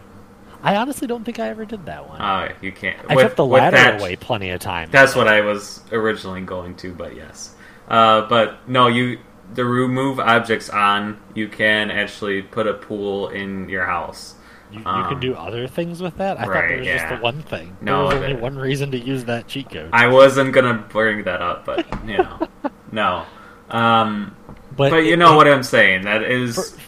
[0.62, 2.20] I honestly don't think I ever did that one.
[2.20, 2.98] Uh, you can't.
[3.10, 4.92] I with- kept the ladder that- away plenty of times.
[4.92, 7.56] That's what I was originally going to, but yes.
[7.88, 9.20] Uh, but no, you
[9.54, 11.18] the remove objects on.
[11.34, 14.36] You can actually put a pool in your house.
[14.72, 16.38] You, you Um, can do other things with that.
[16.40, 17.76] I thought right, there was just the one thing.
[17.82, 19.90] No, there was only one reason to use that cheat code.
[19.94, 22.48] I wasn't gonna bring that up, but you know,
[22.92, 23.24] no.
[23.72, 24.36] Um,
[24.80, 26.04] but but you know it- what I'm saying.
[26.06, 26.80] That is, For,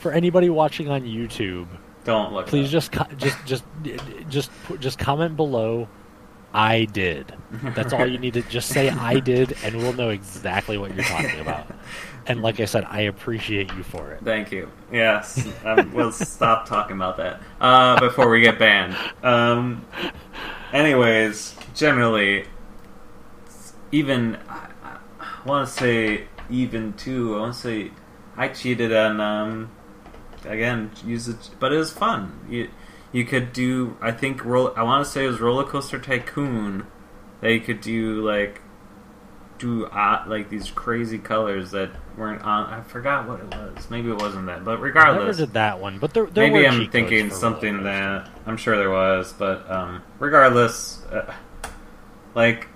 [0.00, 1.66] for anybody watching on YouTube,
[2.04, 2.46] don't look.
[2.46, 3.64] please just just just
[4.28, 5.88] just just comment below.
[6.52, 7.32] I did.
[7.74, 8.88] That's all you need to just say.
[8.88, 11.66] I did, and we'll know exactly what you're talking about.
[12.26, 14.20] And like I said, I appreciate you for it.
[14.24, 14.70] Thank you.
[14.90, 18.96] Yes, um, we'll stop talking about that uh, before we get banned.
[19.22, 19.84] Um,
[20.72, 22.46] anyways, generally,
[23.92, 24.68] even I,
[25.20, 27.36] I want to say even too.
[27.36, 27.90] I want to say
[28.36, 29.70] I cheated on um,
[30.44, 32.40] again use it, but it was fun.
[32.48, 32.70] You
[33.12, 33.96] you could do.
[34.00, 34.72] I think roll.
[34.76, 36.86] I want to say it was Roller Coaster Tycoon.
[37.40, 38.60] That you could do like
[39.58, 42.72] do uh, like these crazy colors that weren't on.
[42.72, 43.90] I forgot what it was.
[43.90, 46.64] Maybe it wasn't that, but I never regardless, did that one, but there, there maybe
[46.64, 51.32] were I'm thinking something that I'm sure there was, but um, regardless, uh,
[52.34, 52.68] like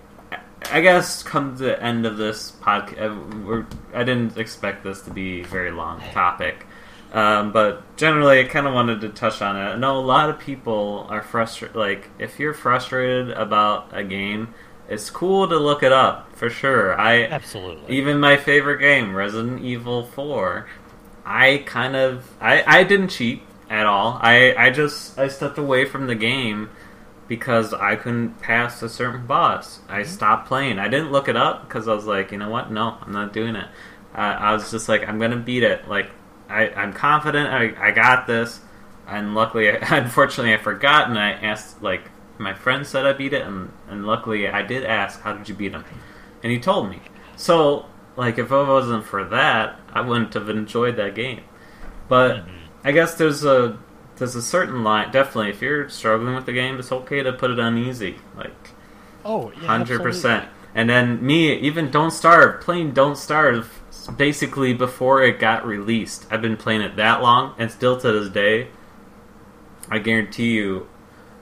[0.70, 5.10] I guess come to the end of this podcast, we're, I didn't expect this to
[5.10, 6.66] be a very long topic.
[7.12, 9.60] Um, but generally, I kind of wanted to touch on it.
[9.60, 11.76] I know a lot of people are frustrated.
[11.76, 14.54] Like, if you're frustrated about a game,
[14.88, 16.98] it's cool to look it up for sure.
[16.98, 17.96] I Absolutely.
[17.96, 20.66] even my favorite game, Resident Evil 4,
[21.24, 24.18] I kind of I, I didn't cheat at all.
[24.20, 26.70] I, I just I stepped away from the game
[27.28, 29.80] because I couldn't pass a certain boss.
[29.88, 30.78] I stopped playing.
[30.78, 32.70] I didn't look it up because I was like, you know what?
[32.70, 33.66] No, I'm not doing it.
[34.14, 35.88] Uh, I was just like, I'm gonna beat it.
[35.88, 36.10] Like
[36.50, 37.48] I, I'm confident.
[37.48, 38.60] I, I got this.
[39.06, 43.42] And luckily, unfortunately, I forgot, and I asked like my friend said I beat it,
[43.42, 45.84] and, and luckily I did ask, how did you beat him?
[46.42, 47.00] And he told me.
[47.36, 51.42] So like if it wasn't for that, I wouldn't have enjoyed that game.
[52.08, 52.48] But Mhm.
[52.84, 53.78] I guess there's a
[54.22, 55.10] there's a certain line.
[55.10, 58.52] Definitely, if you're struggling with the game, it's okay to put it on easy, like
[59.24, 60.48] Oh, yeah, hundred percent.
[60.74, 63.80] And then me, even Don't Starve, playing Don't Starve
[64.16, 66.26] basically before it got released.
[66.30, 68.68] I've been playing it that long, and still to this day,
[69.90, 70.88] I guarantee you,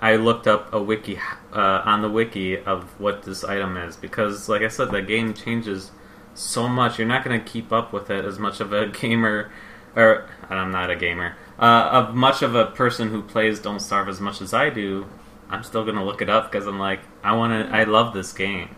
[0.01, 1.19] I looked up a wiki
[1.53, 5.35] uh, on the wiki of what this item is because, like I said, the game
[5.35, 5.91] changes
[6.35, 6.99] so much.
[6.99, 9.53] You're not going to keep up with it as much of a gamer,
[9.97, 14.09] or I'm not a gamer, uh, of much of a person who plays Don't Starve
[14.09, 15.07] as much as I do.
[15.49, 17.75] I'm still going to look it up because I'm like, I want to.
[17.77, 18.77] I love this game.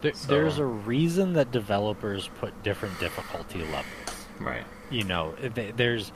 [0.00, 3.84] There, So- There's a reason that developers put different difficulty levels.
[4.38, 4.64] Right.
[4.90, 6.12] You know, th- there's,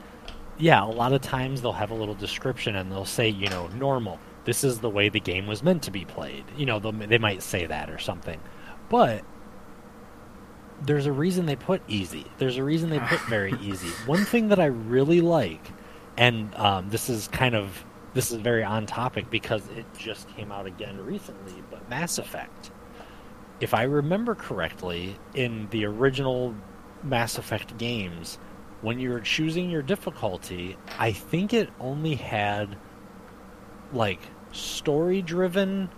[0.57, 3.67] yeah, a lot of times they'll have a little description and they'll say, you know,
[3.67, 4.19] normal.
[4.45, 6.43] This is the way the game was meant to be played.
[6.57, 8.39] You know, they might say that or something.
[8.89, 9.23] But
[10.85, 12.25] there's a reason they put easy.
[12.37, 13.89] There's a reason they put very easy.
[14.05, 15.65] One thing that I really like,
[16.17, 20.51] and um, this is kind of this is very on topic because it just came
[20.51, 22.71] out again recently, but Mass Effect.
[23.59, 26.53] If I remember correctly, in the original
[27.01, 28.37] Mass Effect games,
[28.81, 32.77] when you were choosing your difficulty, I think it only had
[33.93, 34.19] like
[34.51, 35.89] story driven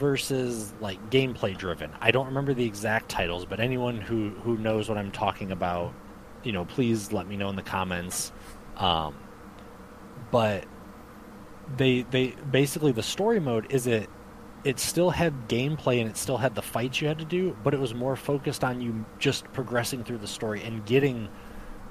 [0.00, 1.92] versus like gameplay driven.
[2.00, 5.92] I don't remember the exact titles, but anyone who who knows what I'm talking about,
[6.42, 8.32] you know, please let me know in the comments.
[8.78, 9.14] Um,
[10.30, 10.64] but
[11.76, 14.08] they they basically the story mode is it
[14.64, 17.74] it still had gameplay and it still had the fights you had to do, but
[17.74, 21.28] it was more focused on you just progressing through the story and getting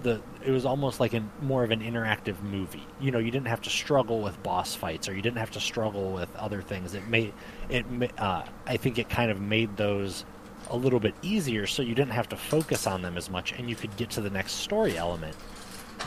[0.04, 2.86] the it was almost like a more of an interactive movie.
[3.00, 5.60] You know, you didn't have to struggle with boss fights or you didn't have to
[5.60, 6.94] struggle with other things.
[6.94, 7.34] It made
[7.70, 7.86] it
[8.18, 10.26] uh, I think it kind of made those
[10.70, 13.70] a little bit easier so you didn't have to focus on them as much and
[13.70, 15.36] you could get to the next story element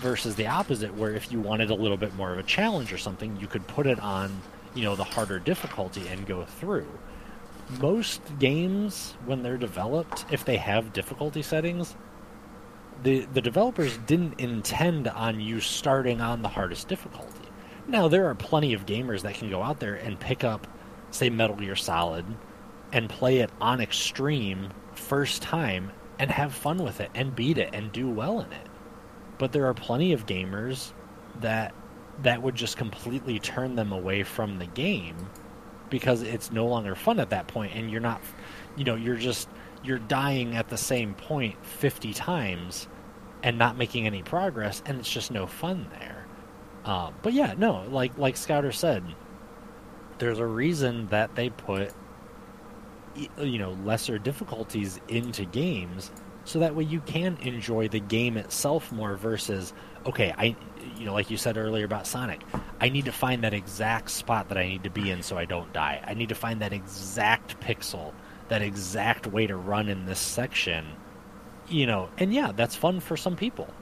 [0.00, 2.98] versus the opposite where if you wanted a little bit more of a challenge or
[2.98, 4.40] something you could put it on
[4.74, 6.86] you know the harder difficulty and go through
[7.80, 11.96] most games when they're developed if they have difficulty settings
[13.02, 17.48] the the developers didn't intend on you starting on the hardest difficulty.
[17.86, 20.66] Now there are plenty of gamers that can go out there and pick up
[21.10, 22.24] say metal gear solid
[22.92, 27.70] and play it on extreme first time and have fun with it and beat it
[27.72, 28.66] and do well in it.
[29.38, 30.92] But there are plenty of gamers
[31.40, 31.74] that
[32.22, 35.16] that would just completely turn them away from the game
[35.90, 38.20] because it's no longer fun at that point and you're not
[38.76, 39.48] you know you're just
[39.84, 42.88] you're dying at the same point 50 times
[43.42, 46.26] and not making any progress and it's just no fun there.
[46.84, 49.04] Uh, but yeah no like like scouter said
[50.18, 51.92] there's a reason that they put
[53.38, 56.10] you know lesser difficulties into games
[56.44, 59.72] so that way you can enjoy the game itself more versus
[60.06, 60.56] okay i
[60.96, 62.40] you know like you said earlier about sonic
[62.80, 65.44] i need to find that exact spot that i need to be in so i
[65.44, 66.02] don't die.
[66.04, 68.12] I need to find that exact pixel
[68.52, 70.86] that exact way to run in this section
[71.68, 73.74] you know and yeah that's fun for some people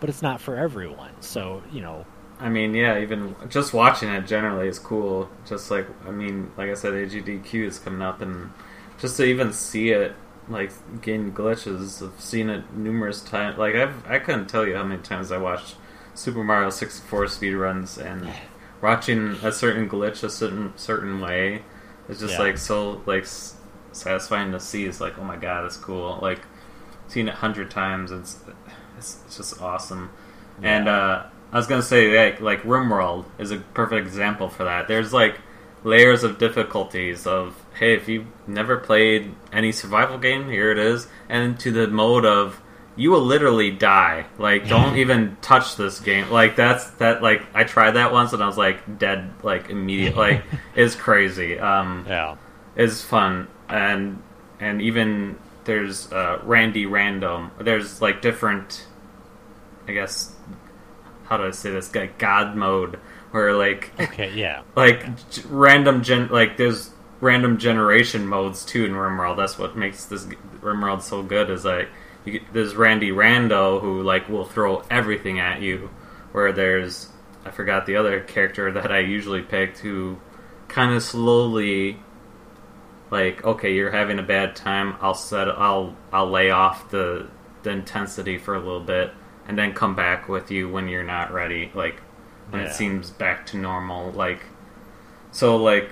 [0.00, 2.06] but it's not for everyone so you know
[2.38, 5.30] I mean, yeah, even just watching it generally is cool.
[5.46, 8.52] Just like, I mean, like I said, AGDQ is coming up, and
[8.98, 10.14] just to even see it,
[10.48, 10.70] like,
[11.00, 13.56] gain glitches, I've seen it numerous times.
[13.58, 15.76] Like, I've, I couldn't tell you how many times I watched
[16.14, 18.34] Super Mario 64 speed runs, and
[18.82, 21.62] watching a certain glitch a certain certain way
[22.08, 22.38] is just, Yeah.
[22.38, 23.24] like, so, like,
[23.96, 24.84] satisfying to see.
[24.84, 26.18] It's like, oh my god, it's cool.
[26.22, 26.40] Like,
[27.08, 28.38] seen it a hundred times, it's,
[28.96, 30.10] it's, it's just awesome.
[30.62, 34.88] And, uh, I was gonna say like like RimWorld is a perfect example for that.
[34.88, 35.40] There's like
[35.84, 41.06] layers of difficulties of hey, if you've never played any survival game, here it is,
[41.28, 42.60] and to the mode of
[42.96, 44.26] you will literally die.
[44.38, 46.30] Like don't even touch this game.
[46.30, 50.16] Like that's that like I tried that once and I was like dead like immediate
[50.16, 50.42] like
[50.74, 51.58] it's crazy.
[51.58, 52.36] Um yeah
[52.74, 54.22] it's fun and
[54.60, 57.50] and even there's uh, Randy Random.
[57.60, 58.86] There's like different,
[59.88, 60.34] I guess,
[61.24, 61.94] how do I say this?
[61.94, 62.98] Like God mode
[63.32, 66.90] where like okay yeah like g- random gen like there's
[67.20, 69.36] random generation modes too in RimWorld.
[69.36, 70.24] That's what makes this
[70.60, 71.50] RimWorld so good.
[71.50, 71.88] Is like
[72.24, 75.90] you there's Randy Rando who like will throw everything at you,
[76.32, 77.08] where there's
[77.44, 80.18] I forgot the other character that I usually picked who
[80.68, 81.98] kind of slowly
[83.10, 87.28] like okay you're having a bad time I'll set I'll I'll lay off the
[87.62, 89.12] the intensity for a little bit
[89.46, 92.00] and then come back with you when you're not ready like
[92.50, 92.68] when Yeah.
[92.68, 94.40] it seems back to normal like
[95.30, 95.90] so like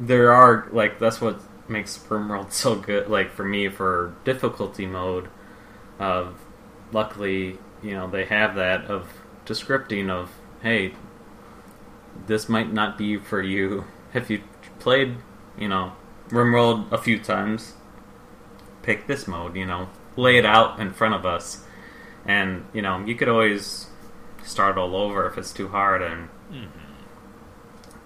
[0.00, 5.28] there are like that's what makes RimWorld so good like for me for difficulty mode
[5.98, 6.38] of
[6.92, 9.08] luckily you know they have that of
[9.46, 10.30] descripting of
[10.62, 10.94] hey
[12.26, 13.84] this might not be for you
[14.14, 14.42] if you
[14.78, 15.16] played
[15.58, 15.92] you know
[16.32, 17.74] RimWorld a few times.
[18.82, 19.88] Pick this mode you know.
[20.16, 21.64] Lay it out in front of us.
[22.24, 23.86] And you know you could always
[24.44, 26.28] start all over if it's too hard and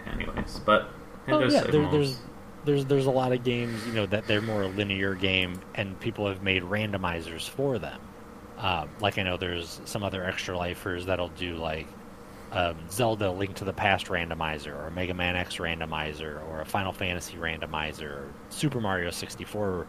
[0.07, 0.91] anyways but
[1.29, 2.19] Oh there's yeah, there, there's
[2.65, 5.99] there's there's a lot of games you know that they're more a linear game, and
[5.99, 8.01] people have made randomizers for them.
[8.59, 11.87] Um, like I know there's some other extra lifers that'll do like
[12.53, 16.65] um, Zelda Link to the Past randomizer, or a Mega Man X randomizer, or a
[16.65, 19.87] Final Fantasy randomizer, or Super Mario 64,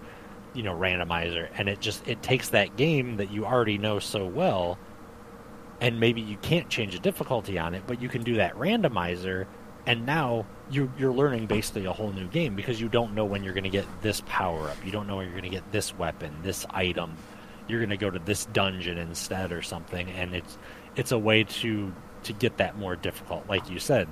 [0.54, 4.26] you know, randomizer, and it just it takes that game that you already know so
[4.26, 4.78] well,
[5.80, 9.46] and maybe you can't change the difficulty on it, but you can do that randomizer,
[9.86, 13.44] and now you're you're learning basically a whole new game because you don't know when
[13.44, 15.72] you're going to get this power up, you don't know when you're going to get
[15.72, 17.16] this weapon, this item,
[17.68, 20.58] you're going to go to this dungeon instead or something, and it's
[20.96, 21.94] it's a way to
[22.28, 24.08] to get that more difficult, like you said,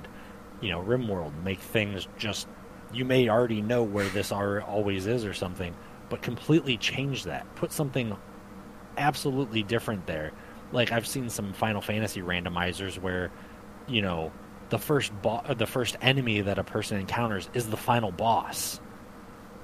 [0.60, 2.48] you know, RimWorld make things just
[2.92, 5.74] you may already know where this are, always is or something,
[6.08, 8.16] but completely change that, put something
[8.96, 10.32] absolutely different there.
[10.72, 13.30] Like I've seen some Final Fantasy randomizers where,
[13.86, 14.32] you know,
[14.68, 18.80] the first bo- the first enemy that a person encounters is the final boss.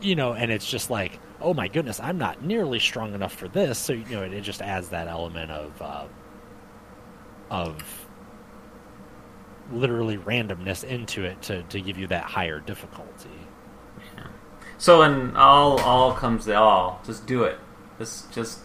[0.00, 3.48] You know, and it's just like, oh my goodness, I'm not nearly strong enough for
[3.48, 3.78] this.
[3.78, 6.04] So you know, it, it just adds that element of uh,
[7.50, 8.01] of
[9.70, 13.30] literally randomness into it to to give you that higher difficulty.
[14.78, 17.58] So when all all comes to all, just do it.
[17.98, 18.60] Just just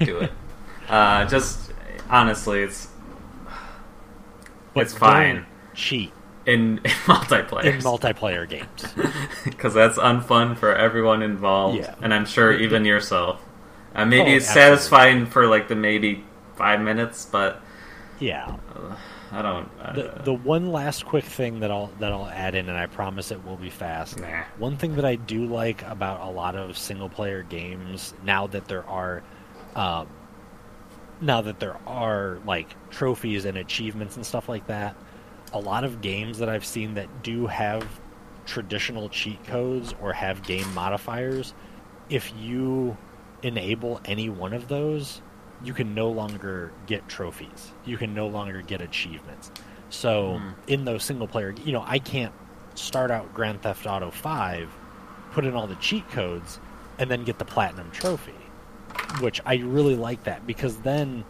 [0.00, 0.32] do it.
[0.88, 1.72] Uh, just
[2.08, 2.86] honestly, it's
[4.76, 5.46] It's fine.
[5.74, 6.12] Cheat
[6.46, 8.94] in, in multiplayer in multiplayer games.
[9.44, 11.94] because that's unfun for everyone involved, Yeah.
[12.02, 13.40] and I'm sure The- even yourself.
[13.96, 14.76] Uh, maybe Oh, it's absolutely.
[14.76, 16.24] satisfying for like the maybe
[16.56, 17.60] five minutes, but
[18.20, 18.56] Yeah.
[18.76, 18.94] uh,
[19.32, 19.68] I don't.
[19.80, 22.86] Uh, The the one last quick thing that I'll that I'll add in, and I
[22.86, 24.20] promise it will be fast.
[24.20, 24.44] Nah.
[24.58, 28.66] One thing that I do like about a lot of single player games now that
[28.68, 29.22] there are,
[29.74, 30.06] um,
[31.20, 34.96] now that there are like trophies and achievements and stuff like that,
[35.52, 37.84] a lot of games that I've seen that do have
[38.46, 41.52] traditional cheat codes or have game modifiers,
[42.08, 42.96] if you
[43.42, 45.20] enable any one of those,
[45.64, 47.72] you can no longer get trophies.
[47.84, 49.50] You can no longer get achievements.
[49.90, 50.50] So Hmm.
[50.66, 52.32] in those single player, you know, I can't
[52.74, 54.68] start out Grand Theft Auto 5,
[55.32, 56.58] put in all the cheat codes,
[56.98, 58.32] and then get the platinum trophy.
[59.20, 61.24] Which I really like that because then,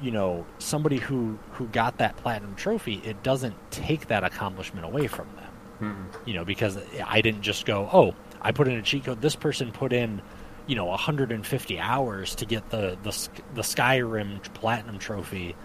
[0.00, 5.06] you know, somebody who who got that platinum trophy, it doesn't take that accomplishment away
[5.06, 6.04] from them Hmm.
[6.28, 9.20] you know, because I didn't just go, oh, I put in a cheat code.
[9.20, 10.22] This person put in,
[10.66, 15.56] you know, 150 hours to get the the the Skyrim platinum trophy,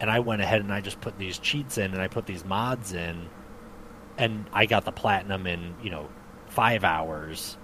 [0.00, 2.44] and I went ahead and I just put these cheats in and I put these
[2.44, 3.28] mods in,
[4.18, 6.08] and I got the platinum in you know
[6.48, 7.56] five hours.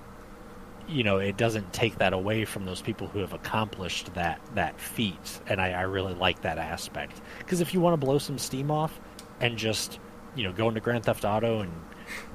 [0.88, 4.80] You know, it doesn't take that away from those people who have accomplished that that
[4.80, 7.20] feat, and I, I really like that aspect.
[7.38, 8.98] Because if you want to blow some steam off,
[9.40, 9.98] and just
[10.34, 11.72] you know go into Grand Theft Auto and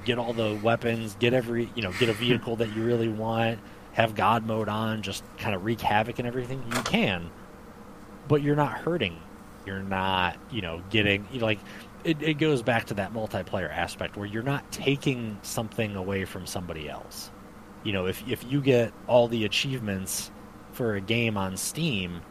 [0.05, 3.59] get all the weapons, get every you know get a vehicle that you really want,
[3.95, 7.31] have God mode on, just kind of wreak havoc and everything, you can,
[8.27, 9.19] but you're not hurting.
[9.65, 11.59] You're not you know getting you know, like
[12.03, 16.45] it, it goes back to that multiplayer aspect where you're not taking something away from
[16.45, 17.31] somebody else.
[17.83, 20.29] You know, if if you get all the achievements
[20.73, 22.21] for a game on Steam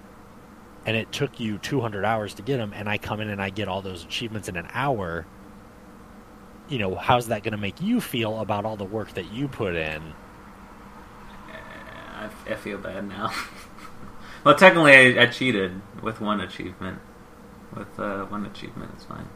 [0.86, 3.48] and it took you 200 hours to get them and I come in and I
[3.48, 5.26] get all those achievements in an hour,
[6.68, 9.48] you know, how's that going to make you feel about all the work that you
[9.48, 10.12] put in?
[12.24, 13.32] I, I feel bad now.
[14.44, 16.98] well, technically, I, I cheated with one achievement.
[17.74, 19.28] With uh, one achievement, it's fine.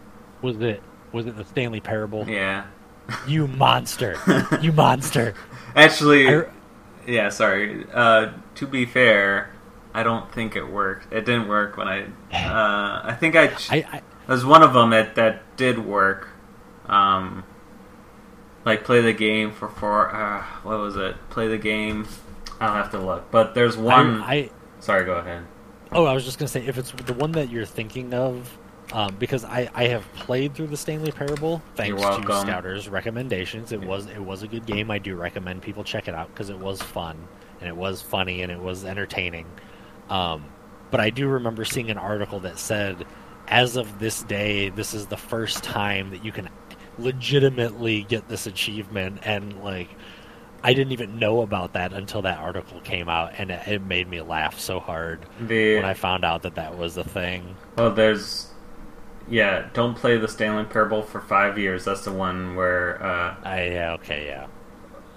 [0.42, 0.82] Was it
[1.12, 2.28] was it the Stanley Parable?
[2.28, 2.66] Yeah.
[3.26, 4.16] You monster.
[4.60, 5.34] you monster.
[5.76, 6.44] Actually, I,
[7.06, 7.30] yeah.
[7.30, 7.84] Sorry.
[7.92, 9.50] Uh, to be fair,
[9.94, 11.12] I don't think it worked.
[11.12, 12.02] It didn't work when I.
[12.32, 13.48] Uh, I think I.
[13.48, 16.28] Ch- I, I There's one of them that that did work.
[16.86, 17.44] Um,
[18.64, 20.14] like play the game for four.
[20.14, 21.16] Uh, what was it?
[21.30, 22.06] Play the game.
[22.60, 23.30] I'll have to look.
[23.30, 24.22] But there's one.
[24.22, 24.50] I, I
[24.80, 25.44] sorry, go ahead.
[25.92, 28.58] Oh, I was just gonna say if it's the one that you're thinking of,
[28.92, 32.22] um, because I, I have played through the Stanley Parable thanks to.
[32.22, 33.72] Scouter's recommendations.
[33.72, 34.90] It was it was a good game.
[34.90, 37.28] I do recommend people check it out because it was fun
[37.60, 39.46] and it was funny and it was entertaining.
[40.08, 40.44] Um,
[40.90, 43.04] but I do remember seeing an article that said,
[43.46, 46.48] as of this day, this is the first time that you can
[46.98, 49.88] legitimately get this achievement and like.
[50.68, 54.08] I didn't even know about that until that article came out, and it, it made
[54.08, 57.56] me laugh so hard The when I found out that that was a thing.
[57.76, 58.48] well, there's
[59.28, 59.68] yeah.
[59.72, 61.84] Don't play the Stanley Parable for five years.
[61.84, 64.46] That's the one where uh, I yeah okay yeah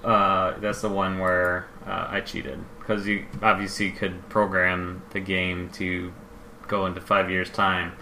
[0.03, 5.69] uh, that's the one where uh, I cheated because you obviously could program the game
[5.71, 6.13] to
[6.67, 7.93] go into five years time.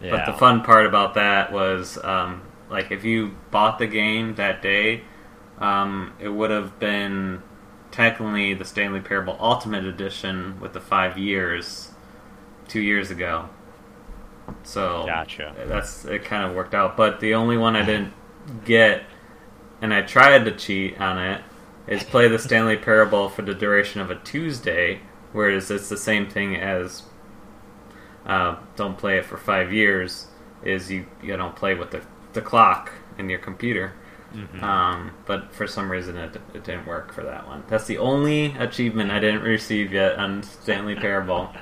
[0.00, 0.10] yeah.
[0.10, 4.62] But the fun part about that was, um, like, if you bought the game that
[4.62, 5.02] day,
[5.62, 7.40] um, it would have been
[7.92, 11.92] technically the Stanley Parable Ultimate Edition with the five years,
[12.66, 13.48] two years ago.
[14.64, 15.54] So Gotcha.
[15.68, 16.24] that's it.
[16.24, 18.12] Kind of worked out, but the only one I didn't
[18.64, 19.04] get,
[19.80, 21.42] and I tried to cheat on it,
[21.86, 25.00] is play the Stanley Parable for the duration of a Tuesday,
[25.32, 27.04] whereas it's the same thing as
[28.26, 30.26] uh, don't play it for five years.
[30.64, 32.02] Is you you don't play with the
[32.32, 33.94] the clock in your computer.
[34.34, 34.62] Mhm.
[34.62, 37.64] Um, but for some reason it, it didn't work for that one.
[37.68, 41.50] That's the only achievement I didn't receive yet on Stanley Parable.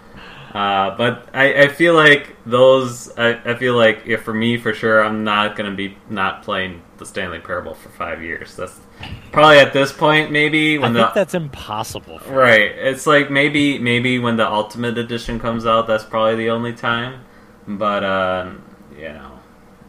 [0.54, 3.16] Uh, but I, I feel like those.
[3.16, 6.82] I, I feel like if for me for sure, I'm not gonna be not playing
[6.98, 8.56] the Stanley Parable for five years.
[8.56, 8.80] That's
[9.30, 12.18] probably at this point maybe I when think the that's impossible.
[12.18, 12.72] For right.
[12.72, 17.24] It's like maybe maybe when the Ultimate Edition comes out, that's probably the only time.
[17.68, 18.50] But uh,
[18.96, 19.38] you know,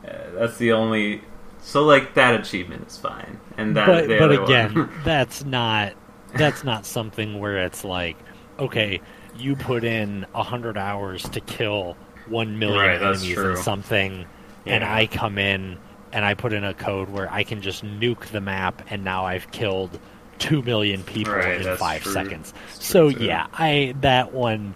[0.07, 1.23] uh, that's the only.
[1.61, 5.93] So like that achievement is fine, and that but but again, that's not
[6.33, 8.25] that's not something where it's like
[8.59, 9.01] okay,
[9.33, 14.27] you put in a hundred hours to kill one million Right, enemies in something,
[14.67, 15.79] and I come in
[16.11, 19.25] and I put in a code where I can just nuke the map, and now
[19.25, 19.99] I've killed
[20.39, 22.13] two million people Right, in five true.
[22.13, 22.53] seconds.
[22.79, 24.75] That's So yeah, I that one.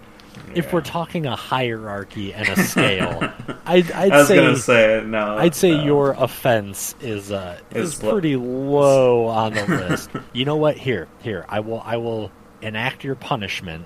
[0.54, 3.20] If we're talking a hierarchy and a scale,
[3.66, 5.38] I'd, I'd I was say gonna say no.
[5.38, 5.84] I'd say no.
[5.84, 10.10] your offense is uh, Is is pretty low on the list.
[10.34, 10.78] you know what?
[10.78, 12.32] Here, here, I will I will
[12.62, 13.86] enact your punishment.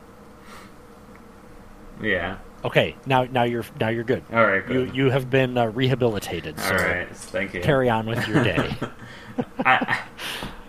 [2.02, 2.38] yeah.
[2.64, 4.22] Okay, now now you're now you're good.
[4.34, 4.68] All right.
[4.69, 4.95] You Good.
[4.95, 6.60] you have been uh, rehabilitated.
[6.60, 7.07] All So right.
[7.15, 7.61] Thank you.
[7.61, 8.76] carry on with your day.
[9.65, 10.02] I,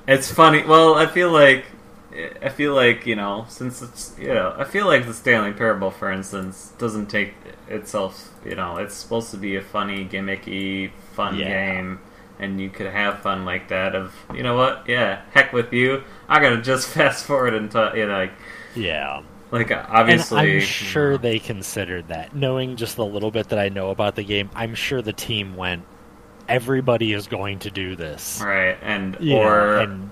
[0.07, 0.63] it's funny.
[0.63, 1.65] Well, I feel like
[2.43, 5.91] I feel like you know, since it's you know, I feel like the Stanley Parable,
[5.91, 7.35] for instance, doesn't take
[7.69, 8.31] itself.
[8.45, 11.49] You know, it's supposed to be a funny, gimmicky, fun Yeah.
[11.49, 12.01] game,
[12.39, 13.95] and you could have fun like that.
[13.95, 14.85] Of you know what?
[14.89, 16.03] Yeah, heck with you.
[16.29, 18.33] I gotta just fast forward until you know, like
[18.75, 22.35] yeah, like obviously, and I'm you sure know, they considered that.
[22.35, 25.57] Knowing just the little bit that I know about the game, I'm sure the team
[25.57, 25.85] went.
[26.49, 30.11] Everybody is going to do this, right, and know, or and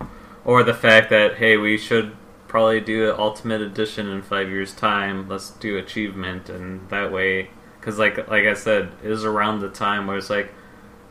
[0.49, 2.17] or the fact that hey, we should
[2.49, 5.29] probably do an Ultimate Edition in five years' time.
[5.29, 9.69] Let's do achievement, and that way, because like like I said, it was around the
[9.69, 10.53] time where it's like.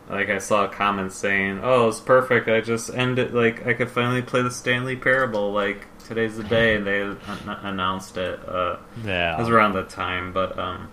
[0.10, 2.48] Like I saw comments saying, "Oh, it's perfect.
[2.48, 3.34] I just ended.
[3.34, 5.52] Like I could finally play the Stanley Parable.
[5.52, 8.40] Like today's the day." And they an- announced it.
[8.48, 10.88] Uh, yeah, It was around that time, but um,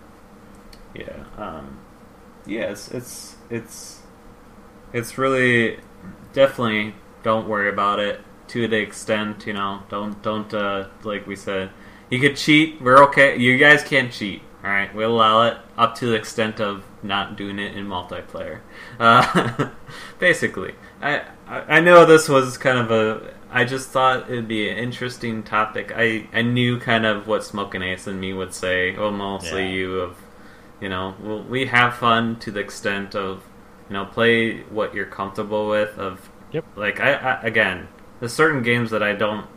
[0.93, 1.79] yeah, um,
[2.45, 4.01] yeah, it's it's it's
[4.91, 5.79] it's really
[6.33, 6.93] definitely
[7.23, 11.69] don't worry about it to the extent you know don't don't uh like we said
[12.09, 15.95] you could cheat we're okay you guys can't cheat all right we'll allow it up
[15.95, 18.59] to the extent of not doing it in multiplayer
[18.99, 19.69] uh
[20.19, 24.69] basically I, I i know this was kind of a i just thought it'd be
[24.69, 28.95] an interesting topic i i knew kind of what smoking ace and me would say
[28.97, 29.69] well mostly Yeah.
[29.73, 30.17] you of
[30.81, 33.43] you know we'll, we have fun to the extent of
[33.89, 36.65] you know play what you're comfortable with of Yep.
[36.75, 37.87] like I, I again
[38.19, 39.47] there's certain games that i don't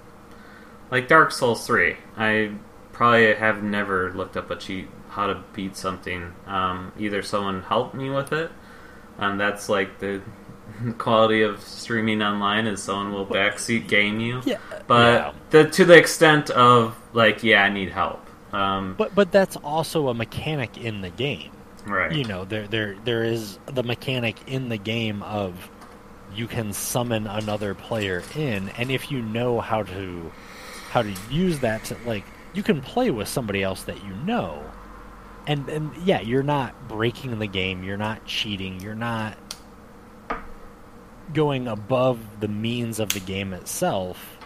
[0.91, 2.51] like dark souls 3 i
[2.93, 6.33] probably have never looked up a cheat how to beat something.
[6.47, 8.53] Um, either someone helped me with it
[9.19, 10.23] and that's like the
[10.99, 14.41] quality of streaming online is someone will backseat game you.
[14.45, 15.33] Yeah, but yeah.
[15.51, 18.25] the, to the extent of like yeah i need help.
[18.53, 21.51] Um, But but that's also a mechanic in the game.
[21.87, 22.13] right.
[22.13, 25.69] You know, there there there is the mechanic in the game of
[26.39, 30.33] you can summon another player in, and if you know how to
[30.91, 32.25] how to use that to like
[32.55, 34.65] you can play with somebody else that you know.
[35.47, 39.37] And and yeah, you're not breaking the game, you're not cheating, you're not
[41.35, 44.39] going above the means of the game itself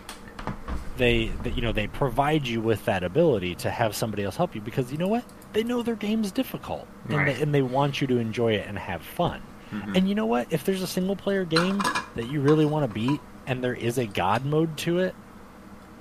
[0.97, 4.55] they, they you know they provide you with that ability to have somebody else help
[4.55, 7.37] you because you know what they know their game's difficult and, Right.
[7.37, 9.41] they, and they want you to enjoy it and have fun
[9.73, 9.97] Mhm.
[9.97, 11.83] and you know what if there's a single player game
[12.15, 15.15] that you really want to beat and there is a god mode to it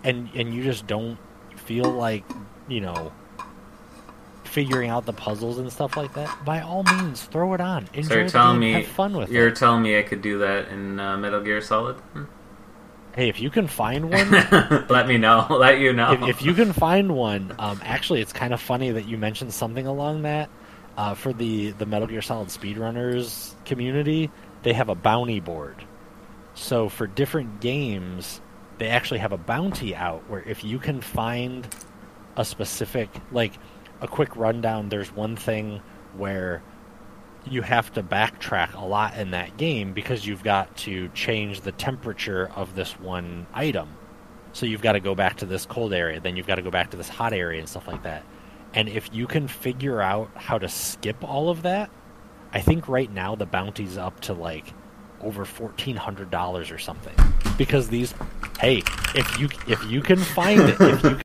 [0.03, 1.17] and and you just don't
[1.55, 2.23] feel like
[2.67, 3.11] you know
[4.43, 8.09] figuring out the puzzles and stuff like that by all means throw it on enjoy
[8.09, 10.67] so you're telling me have fun with you're it telling me I could do that
[10.67, 11.95] in uh, Metal Gear Solid?
[11.95, 12.23] Hmm.
[13.15, 14.29] hey if you can find one
[14.89, 15.47] Let me know.
[15.49, 16.11] Let you know.
[16.11, 19.53] if, if you can find one, um, actually, it's kind of funny that you mentioned
[19.53, 20.49] something along that.
[21.01, 24.29] Uh, for the the Metal Gear Solid speedrunners community,
[24.61, 25.83] they have a bounty board.
[26.53, 28.39] So for different games,
[28.77, 31.67] they actually have a bounty out where if you can find
[32.37, 33.53] a specific, like
[33.99, 35.81] a quick rundown, there's one thing
[36.15, 36.61] where
[37.49, 41.71] you have to backtrack a lot in that game because you've got to change the
[41.71, 43.89] temperature of this one item.
[44.53, 46.69] So you've got to go back to this cold area, then you've got to go
[46.69, 48.23] back to this hot area and stuff like that.
[48.73, 51.89] And if you can figure out how to skip all of that,
[52.53, 54.73] I think right now the bounty's up to like
[55.21, 57.13] over fourteen hundred dollars or something.
[57.57, 58.13] Because these,
[58.59, 58.81] hey,
[59.13, 61.15] if you if you can find it, if you